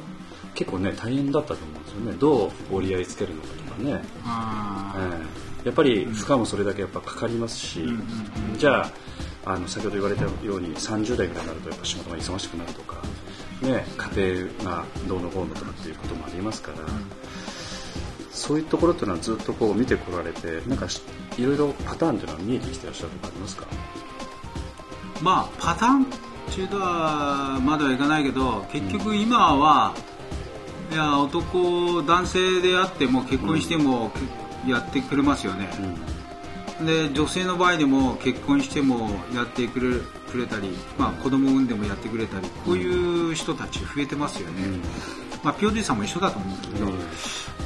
[0.54, 2.12] 結構ね大変だったと思うんですよね。
[2.18, 7.84] どう折り合いつけるのかとかね、えー、やっぱり負荷もそれだけやっぱかかりますし、
[8.58, 8.92] じゃあ
[9.52, 12.96] あの先ほど言われたように30代ぐらいになるとやっぱ仕事が忙しくなるとか、
[13.62, 16.78] ね、家庭がどうのこうのとかっていうこともありますから。
[18.36, 20.86] そういうところっていうのはずっとこう見てこられてなんか
[21.38, 23.66] いろいろパターンっていうのは見えてきてらっしゃるとかありますか？
[25.22, 26.06] まあパターンっ
[26.54, 29.94] ていうのはまだはいかないけど結局今は、
[30.90, 34.12] うん、いや男男性であっても結婚しても
[34.66, 35.70] やってくれますよね、
[36.78, 39.98] うん、で女性の場合でも結婚してもやってくれ
[40.30, 44.82] くれたり、まあ、子供産んでもやってくれたりこういう人たち増えてますよね、うん
[45.46, 46.86] まあ、ピオディさんも一緒だと思うんだけど、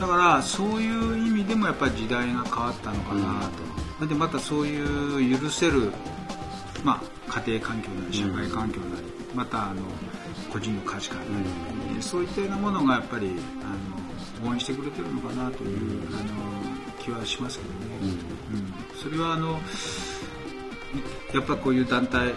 [0.01, 3.51] だからそういう意味でもやっぱり時代が変わったのかな
[3.99, 5.91] と、でまたそういう許せる、
[6.85, 9.83] まあ、家庭環境なり社会環境なり、またあの
[10.53, 16.71] 個人の価値観なり、そういったようなものがやっぱりあの応援してくれてるのかなという、あの
[17.01, 19.59] 気はしますけどね、うん、うん、それはあの
[21.33, 22.35] やっぱこういう団体を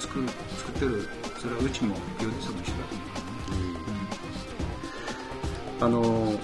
[0.00, 3.09] 作る作ってるそれはうちも業者も一緒だと思う、うん、
[5.80, 6.38] あの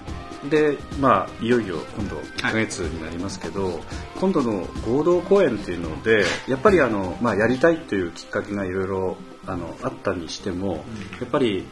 [0.48, 3.74] でまあいよいよ今度1ヶ月になりますけど、はい、
[4.20, 9.16] 今度の合同公演っていうのでやっぱりあの、まあ、やりたいというきっかけがいろいろ
[9.46, 10.82] あのあったにしても、うん、や
[11.24, 11.66] っぱり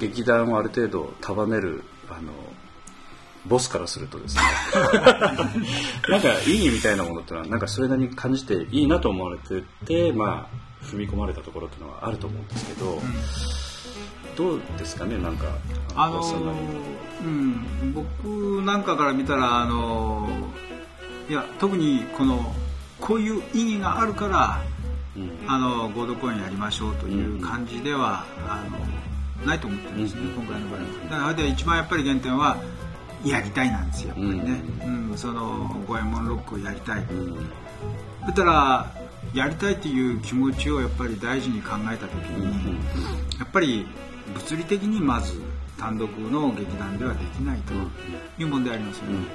[0.00, 2.32] 劇団をある程度束ねるあの
[3.46, 4.42] ボスからするとですね。
[6.08, 13.00] なんか意義みたいなものってのはなんかそれなりに感じていいなと思われてて、まあ、踏み込まれたところっていうのはあると思うんですけど、うん、
[14.36, 15.46] どうですかねなんか
[15.94, 22.54] あのー、うん、僕なんかから見たらあのー、いや特にこの
[23.00, 24.62] こういう意義があるから、
[25.16, 30.86] うん、あの合同公演やりましょうという感じでは、うん、あのないと思ってるんですね、今回の場合は。
[31.28, 32.56] だから一番やっぱり原点は
[33.24, 38.90] やりたいなんですよ、やっぱりね、うんその五右衛門ロックをやりたい、うん、だったら
[39.32, 42.74] やりたいっていう気持ちをやっぱり大事に考えた時に、
[43.38, 43.86] やっぱり
[44.34, 45.40] 物理的にまず
[45.78, 47.72] 単独の劇団ではできないと
[48.38, 49.26] いう問題ありますよね、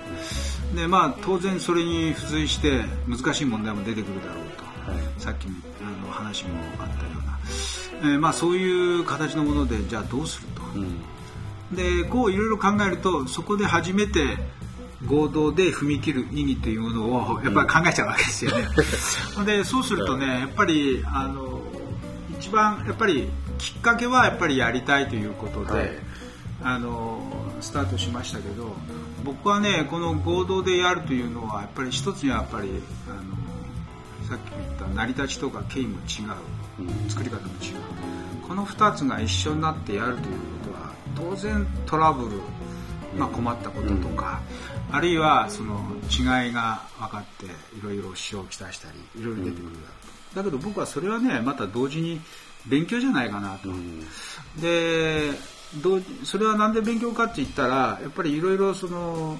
[0.75, 7.11] でまあ当然それに付随して難しい問題も出てくるだろうと、はい、さっきのあの話もあったよ
[8.01, 10.99] うな、えー、まあそういう形のものでじゃあどうすると、うん。
[11.75, 14.37] でこういろいろ考えるとそこで初めて
[15.05, 18.67] 合同で踏み切る意義というものをやっぱり考えちゃうわけですよね。
[19.37, 21.61] うん、でそうするとねやっぱりあの
[22.39, 23.29] 一番やっぱり
[23.59, 25.89] きっかけはやっぱりやりたいということで、はい、
[26.63, 27.21] あの
[27.61, 28.73] スタートしましたけど
[29.23, 32.69] 僕はねこの合同でやるというのはやっぱり一つにはやっぱり
[33.07, 38.47] あのさっき言った成り立ちとか経緯も違う、作り方も違う。
[38.47, 40.49] この2つが一緒になってやるという
[41.15, 42.41] 当然トラブル、
[43.17, 44.41] まあ、困ったこととか、
[44.89, 45.79] うん、あるいはその
[46.09, 47.49] 違いが分かってい
[47.83, 49.85] ろいろ支障をきたしたりいろいろ出てくるだろ
[50.31, 50.33] う。
[50.33, 52.21] と、だけど僕はそれはねまた同時に
[52.67, 54.01] 勉強じゃないかなと、うん、
[54.59, 55.31] で
[55.81, 59.39] どそれは何で勉強かって言ったらやっぱりいろいろその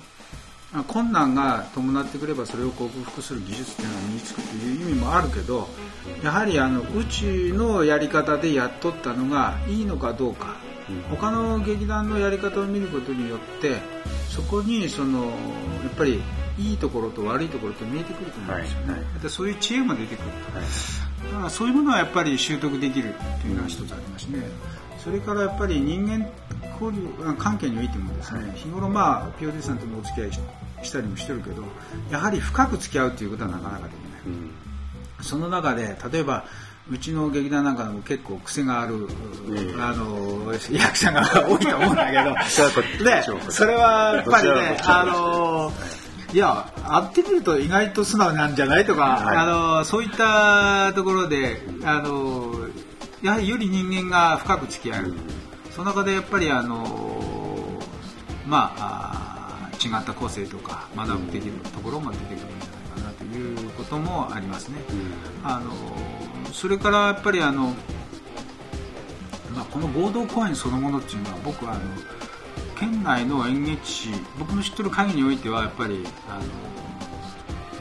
[0.87, 5.67] 困難が伴ってくればそれを克服する技術っていうのは身につくという意味もあるけど
[6.23, 10.55] やはりあのうちのやり方でやっとったのがいいのかどうか。
[11.11, 13.77] 他の劇団のやり方を見ることによって
[14.27, 15.31] そこにそのや
[15.87, 16.19] っぱり
[16.57, 20.67] いいところと悪いところと見えてくると思うんですよね、はいはい、そういう知恵も出てくると、はい、
[21.23, 24.39] だからそういうものはやっぱり習得できるというのは一つありますね、
[25.03, 26.27] それからやっぱり人間
[26.79, 27.07] 交流
[27.37, 30.31] 関係においてもですね、日頃まあ POD さんともお付き合い
[30.83, 31.63] したりもしてるけど
[32.11, 34.51] やはり深く付き合うということはなかなかできない、うん、
[35.23, 36.45] その中で例えば
[36.91, 39.07] うちの劇団なんかでも結構癖がある、
[39.79, 42.33] あの役者が多いと思うんだけど。
[43.03, 45.71] でそれはやっぱりねあの
[46.31, 52.53] いや会ってみると意外と素直なんじゃないとか、はい、あのそういったところであの
[53.23, 55.17] やはりより人間が深く付き合う、うん、
[55.71, 57.79] その中でやっぱりあの
[58.45, 62.57] まあ違った個性とか学ぶできるところも出てくるんじゃない
[63.01, 64.81] かなということもありますね。
[64.89, 65.71] うん、あの
[66.51, 67.73] それからやっぱりあの、
[69.55, 71.81] まあ、この合同公演そのものっていうのは僕はあの
[72.79, 76.39] 県内の演劇史僕の知ってる限りにおいてはやっぱりあ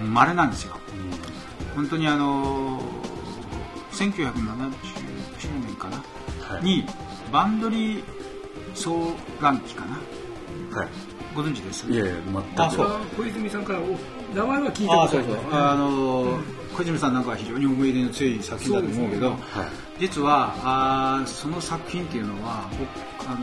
[0.03, 0.75] の稀なんですよ、
[1.73, 2.81] うん、本当にあの
[3.93, 4.33] 1979
[5.65, 6.03] 年かな、
[6.43, 6.85] はい、に
[7.33, 8.03] バンドリー
[8.75, 9.99] 総覧期かな、
[10.79, 10.89] はい、
[11.35, 11.91] ご存知です？
[11.91, 12.15] いやいや
[12.57, 12.75] 全く。
[12.75, 12.87] そう。
[13.17, 13.81] 小泉さんから
[14.35, 16.43] 名前は聞いたことあるあの、うん。
[16.77, 19.37] 小泉さんなんかは非常に思い入れの強い作品だと思うけど、ね。
[19.51, 19.67] はい、
[19.99, 22.71] 実はあその作品っていうのは
[23.29, 23.41] あの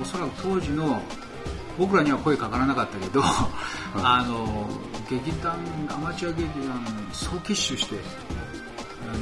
[0.00, 1.02] おそらく当時の
[1.76, 4.68] 僕らには声かからなかったけど、 はい、あの
[5.10, 5.58] 劇団
[5.90, 6.80] アマチュア劇団
[7.12, 7.96] 総結集して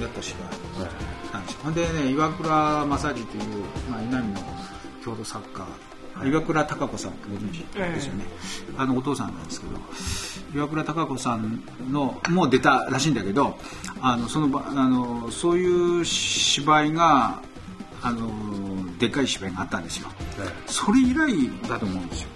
[0.01, 3.43] やった芝居なんですよ、はい、でね岩倉正治という、
[3.91, 4.41] まあ、稲見の
[5.05, 5.67] 郷土作家
[6.25, 8.25] 岩倉孝子さんってご存知ですよね、
[8.69, 9.73] えー、あのお父さんなんですけど
[10.55, 13.59] 岩倉孝子さんのも出たらしいんだけど
[14.01, 17.43] あのそのあのそういう芝居が
[18.05, 20.17] あのでっかい芝居があったんですよ、はい、
[20.67, 22.29] それ以来だと思うんですよ。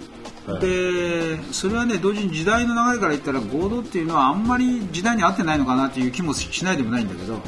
[0.59, 7.39] でそれはね同時に時代の流れから言ったら合同っていうのはあんまり時代に合ってないのかなという気もしないでもないんだけど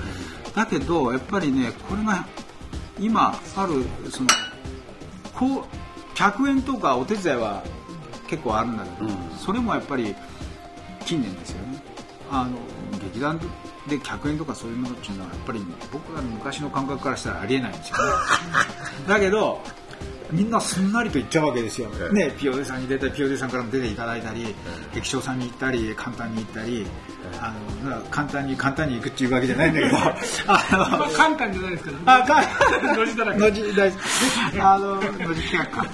[0.56, 2.28] だけどやっぱりねこれが
[3.00, 4.30] 今あるその
[5.34, 7.64] こう100円とかお手伝いは
[8.28, 10.14] 結構あるんだけど、うん、それもやっぱり
[11.06, 11.84] 近年ですよね。
[12.30, 12.58] あの
[13.00, 13.40] 劇団
[13.88, 18.04] で100円とかそういうものっていうのはやっぱり僕らの昔の感覚からしたらありえないんですよね。
[19.08, 19.62] だけど
[20.32, 24.56] みんなすんなりと言っちゃうわけですよ、ね、ピオデさんに出たりピオデさんからも出ていただいたり、
[24.94, 26.88] 劇場さんに行ったり簡単に行ったり、
[27.40, 27.54] あ
[27.84, 29.98] の簡単に簡単に行くっていうわけじゃないんだけど。
[30.48, 32.42] あの簡単じゃないですからあか
[33.18, 33.38] だらけ。
[34.62, 35.66] あののじ企画。
[35.66, 35.90] か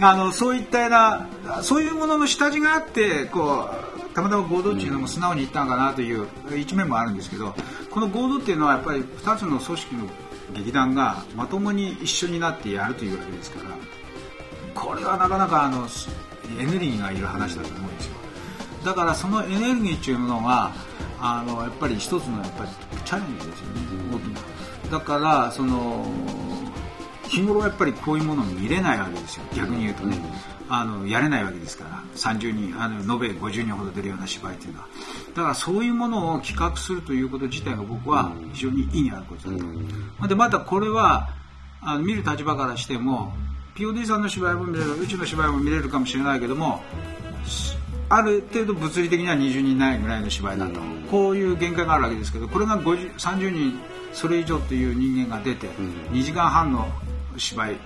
[0.00, 1.28] あのそういったような
[1.62, 3.83] そういうものの下地があってこう
[4.14, 7.54] たまたま合同っていうのも素直に言ったのかなという一面もあるんですけど
[7.90, 10.08] この合同っていうのはやっぱり2つの組織の
[10.52, 13.76] 劇団がまともに一緒になってやるというわけですから
[14.74, 15.86] これはなかなかあの
[16.58, 18.14] エネルギーがいる話だと思うんですよ。
[18.84, 20.72] だからそのエネルギーっていうのが
[21.20, 22.70] あのやっぱり一つのやっぱり
[23.04, 23.80] チャレンジですよね
[24.12, 24.40] 大きな。
[24.90, 26.06] だからその
[27.28, 29.44] 日頃やっぱりこういうものを見れないわけですよ。
[29.56, 30.18] 逆に言うとね、
[30.80, 32.02] あのやれないわけですから。
[32.16, 34.88] 30人あの延べ50人ほど出るような芝居というのは。
[35.34, 40.24] だからそういうものを企画するということ自体が僕は非常に意義あることだと、う。
[40.26, 41.28] ん、でまたこれは
[41.80, 43.32] あの見る立場からしても
[43.74, 46.82] POD さんの芝居も見れるうちの芝居も見れるかもしれないけども
[48.08, 53.78] ある程度物理的には20人ないぐらいの芝居だと、うん、こういう限界があるわけですけどこれが30人
[54.12, 56.86] それ以上という人間が出て、うん、2時間半の
[57.36, 57.76] 芝居、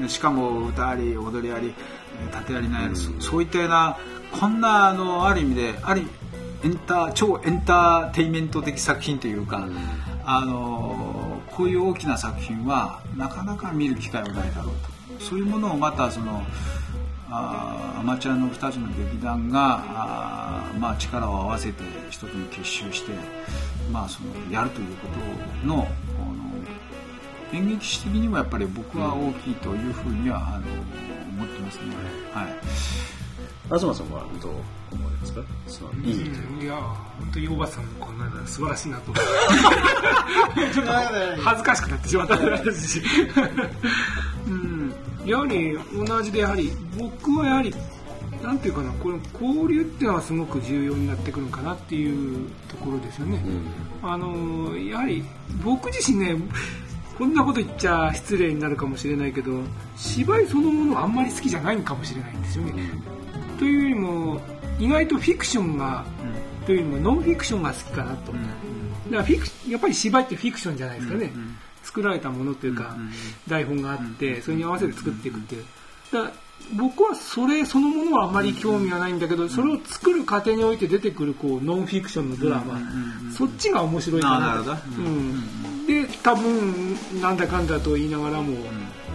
[0.00, 1.74] うん、しかも歌あり踊りあり
[2.30, 3.96] 縦ありなやつ、うん、そういったような
[4.38, 6.02] こんなあのある意味である
[6.64, 9.68] エンタ超エンターテイメント的作品というか、
[10.24, 14.74] あのこういう大きな作品はなかなか見る機会はないだろう
[15.18, 15.20] と。
[15.24, 16.40] そういうものをまたその
[17.28, 23.12] あアマチュアの2つの劇団があ、まあ、力を合わせて一つに結集して、
[23.90, 25.08] まあ、そのやるというこ
[25.62, 25.88] との
[27.52, 30.66] 演劇史的にもやっぱり僕は大きいというふうにはあの
[31.30, 31.94] 思ってますね。
[32.32, 32.46] はい。
[33.66, 34.52] 東さんはどう
[34.92, 35.40] 思われますか？
[35.66, 36.12] そのいい
[36.62, 40.92] いや本当におばさんのこんなの素晴らしいなとちょっと
[41.42, 42.36] 恥ずかしくなってしまった。
[42.72, 43.02] し、
[44.46, 44.92] うん、
[45.24, 47.74] やはり同じでやはり僕はやはり
[48.42, 53.42] なんていうかなこの交流っていうのはすごく重要になってくるかなっていうところですよね、
[54.02, 55.24] うん、あのやはり
[55.64, 56.36] 僕自身ね
[57.18, 59.62] こんなこと言っちゃ失礼になるかもしれないけど
[59.96, 62.90] 芝居そのものはあんまり好きじゃないかもしれないんですよね。
[63.58, 64.40] というよりも
[64.78, 66.04] 意外とフィクションが、
[66.60, 68.32] うん、というよりもノンフィクションが好きかなと。
[68.32, 68.46] だか
[69.10, 71.32] らフィクやっぱり芝居ってフィクションじゃないですかね。
[71.84, 72.96] 作られたものというか、
[73.48, 75.64] 台本があって、それに合わせて作っていくっていう。
[76.12, 76.32] だから
[76.76, 82.80] 僕はそれそのものはあまり興味はないんだけど、それを作る過程において出てくるこうノンフィクションのドラマ、
[83.36, 84.76] そっちが面白いかなと。
[86.22, 88.56] 多分なんだかんだと言いながらも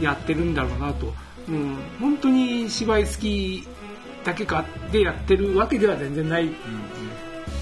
[0.01, 1.13] やってるんだろうなと、
[1.47, 3.67] うん、本当に芝居好き
[4.23, 6.53] だけかでやってるわけでは全然ない、うん、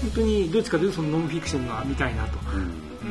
[0.02, 2.38] 本当にどっちかというとそのノンフィクションが見たいなと。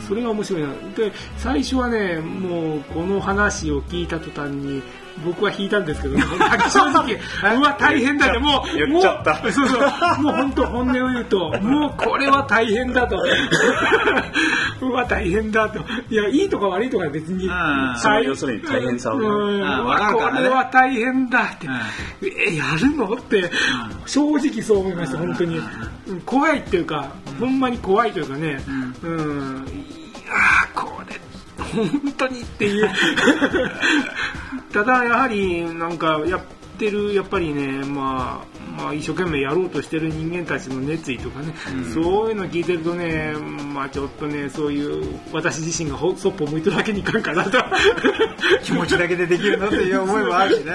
[0.08, 0.70] それが面白いな。
[0.96, 4.84] で最初はねもうこの話を聞いた途端に
[5.24, 6.24] 僕は引いたんですけど、ね、
[6.70, 7.14] 正直、
[7.56, 9.36] うわ、大変だって、もう、言っちゃった。
[9.52, 9.80] そうそう、
[10.22, 13.18] もう本当本音を言うと、もうこれは大変だと。
[14.82, 15.80] うわ、大変だと。
[16.10, 17.50] いや、いいとか悪いとか別に。
[18.26, 19.18] 要するに大変さを。
[19.18, 19.26] うん、こ
[20.38, 21.68] れは大変だって。
[22.50, 23.14] え、やるの？
[23.14, 23.50] って、
[24.06, 25.62] 正直そう思いました、本当に。
[26.26, 27.10] 怖いっていうか、
[27.40, 28.62] ほんまに怖いというかね、
[29.04, 29.66] うん、
[30.30, 31.20] ああ、これ、
[31.58, 32.90] 本当にっていう。
[34.72, 36.44] ただやはりなんかや
[36.76, 43.34] ってるやっぱりねまあまあ、一生懸命やろうとしてる人間たちの熱意とかね、うん、そういうの聞いてるとね、
[43.74, 47.58] まあ、ちょっとねそういう私自身がそっぽ向いてるわけにいかんかなと。
[48.64, 50.74] 気持ちだけでできるのっていう思いもあるしね、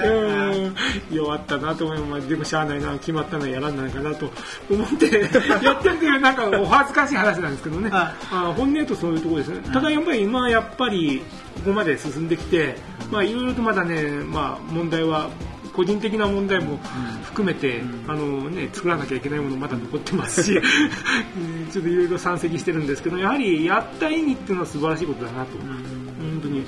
[1.11, 4.31] 弱ったなと思います、でもしゃあないな決まったのはやらないかなと
[4.69, 5.29] 思って
[5.63, 7.89] やってるというなんかお恥ずかしい話なんですけどね。
[7.91, 8.13] あ。
[8.57, 11.21] 本音とそういうところですね、ただやっぱり今やっぱり
[11.55, 12.75] ここまで進んできて、
[13.11, 15.29] まあ、いろいろとまだね、まあ、問題は
[15.73, 16.77] 個人的な問題も
[17.23, 20.53] 含めて、あのね、作らなきゃいけないものまだ残ってますし
[21.71, 26.65] ちょっといろいろ山積してるんですけどやはりやった意味っていうのは素晴らしいことだなと、本当に。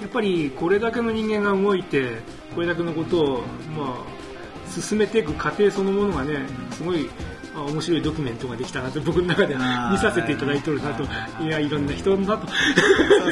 [0.00, 2.22] やっぱりこれだけの人間が動いて
[2.54, 3.42] これだけのことを、
[3.76, 7.08] まあ、進めていく過程そのものがねすごい
[7.54, 11.04] 面白いドキュメントができたなと僕の中で見させていただいてるなと。
[11.42, 12.46] いやいろんな人だと。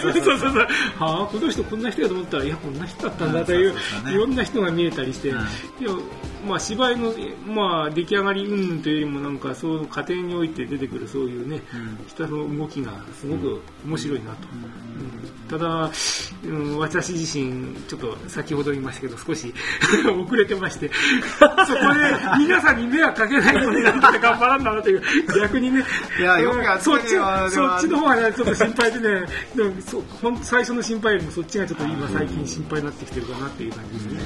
[0.00, 0.66] そうそうそう
[0.98, 3.74] はあこの人こんな人やと思ったらいやこんな人だったんだという
[4.10, 5.36] いろんな人が見えたりして、いや
[6.46, 7.12] まあ、芝居の、
[7.46, 11.62] まあ、出来上がりうんというよりもなんかそう過程において出てくるそういうね、
[12.06, 14.48] 人の動きがすごく面白いなと。
[15.48, 15.90] ただ、
[16.44, 19.52] うん、私自身ちょっと先ほど言いましたけど少し
[20.06, 20.90] 遅れてまして
[21.38, 25.02] そこで皆さんに迷惑かけないようにな頑張らんなという
[25.38, 25.84] 逆にね
[26.18, 34.20] いやよくやってるよそっちの方がねちょっと心配でねでもそほん最初の心配よりもそっちがちょっと今最近心配になってきてるかなっていう感じですね、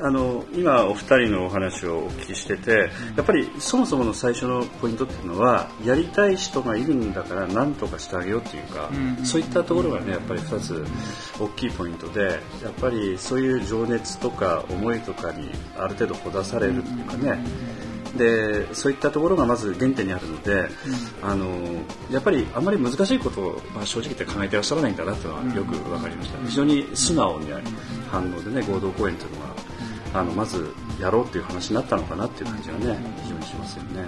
[0.00, 8.90] はい、あの今お二人のお話をお聞きしててやっぱりそもそもの最初のポイントっていうのはやりたい人がいるんだから何とかしてあげようっていうか、
[9.24, 10.86] そういったところがねやっぱり2つ
[11.40, 17.38] 大きいポイントでやっぱりそういう情熱とか思いとかにある程度ほだされるっていうかね、
[18.16, 20.68] でそういったところがまず原点にあるので、うん、
[21.22, 21.46] あの
[22.10, 27.52] やっぱりあまり難しいことを、まあ、正直言って考えてらっしゃらないんだなというのはよく分かりました、非常に素直に
[28.10, 29.54] 反応でね合同公演というのは
[30.14, 34.04] あのまずやろうっていう話になったのかなっていう感じがね非常にしますよね。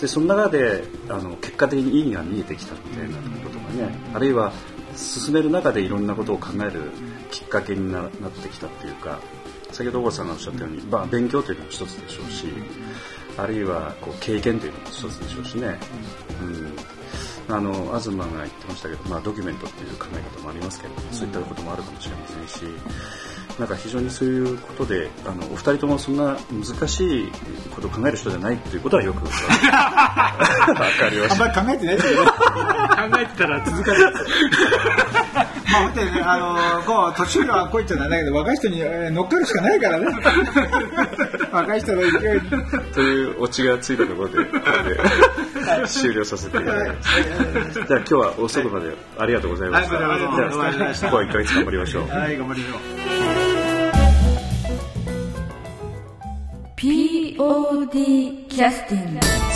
[0.00, 4.52] でその中であの結果的に意義が見えてきたみたいなことがねあるいは
[4.96, 6.92] 進める中でいろんなことを考える
[7.30, 9.20] きっかけになってきたっていうか
[9.72, 12.46] 先ほど小さんがおっしゃったように、まあ、勉強というのも一つでしょうし
[13.36, 15.76] あるいはこう経験というのも一つでしょうしね、
[17.48, 22.64] うん、あの東が言ってましたけど、まあ、ドキュメントっていう考え方もありますけど、そういったこともあるかもしれませんし
[23.58, 27.32] なんか非常にそういうことであのお二人ともそんな難しい
[27.74, 29.36] ことを考える人じゃないということはよく分か
[31.10, 31.44] りました。
[31.46, 32.30] あんまり考えてないですよね。
[32.30, 34.12] 考えてたら続かない。
[35.74, 38.80] まあ、ね、あのこう年寄りはこう言っちゃなんだけど若い人に
[39.12, 40.06] 乗っかるしかないからね。
[41.52, 42.92] 若い人の勢いに。
[42.92, 47.84] というオチがついたところで、ここで終了させていただきます。
[47.86, 49.96] じゃあ今日は遅くまでありがとうございました。
[49.96, 52.08] はい、じゃあ、ここは1ヶ月頑張りましょう。
[52.08, 53.43] はい、頑張りましょう。
[56.84, 59.53] POD キャスティング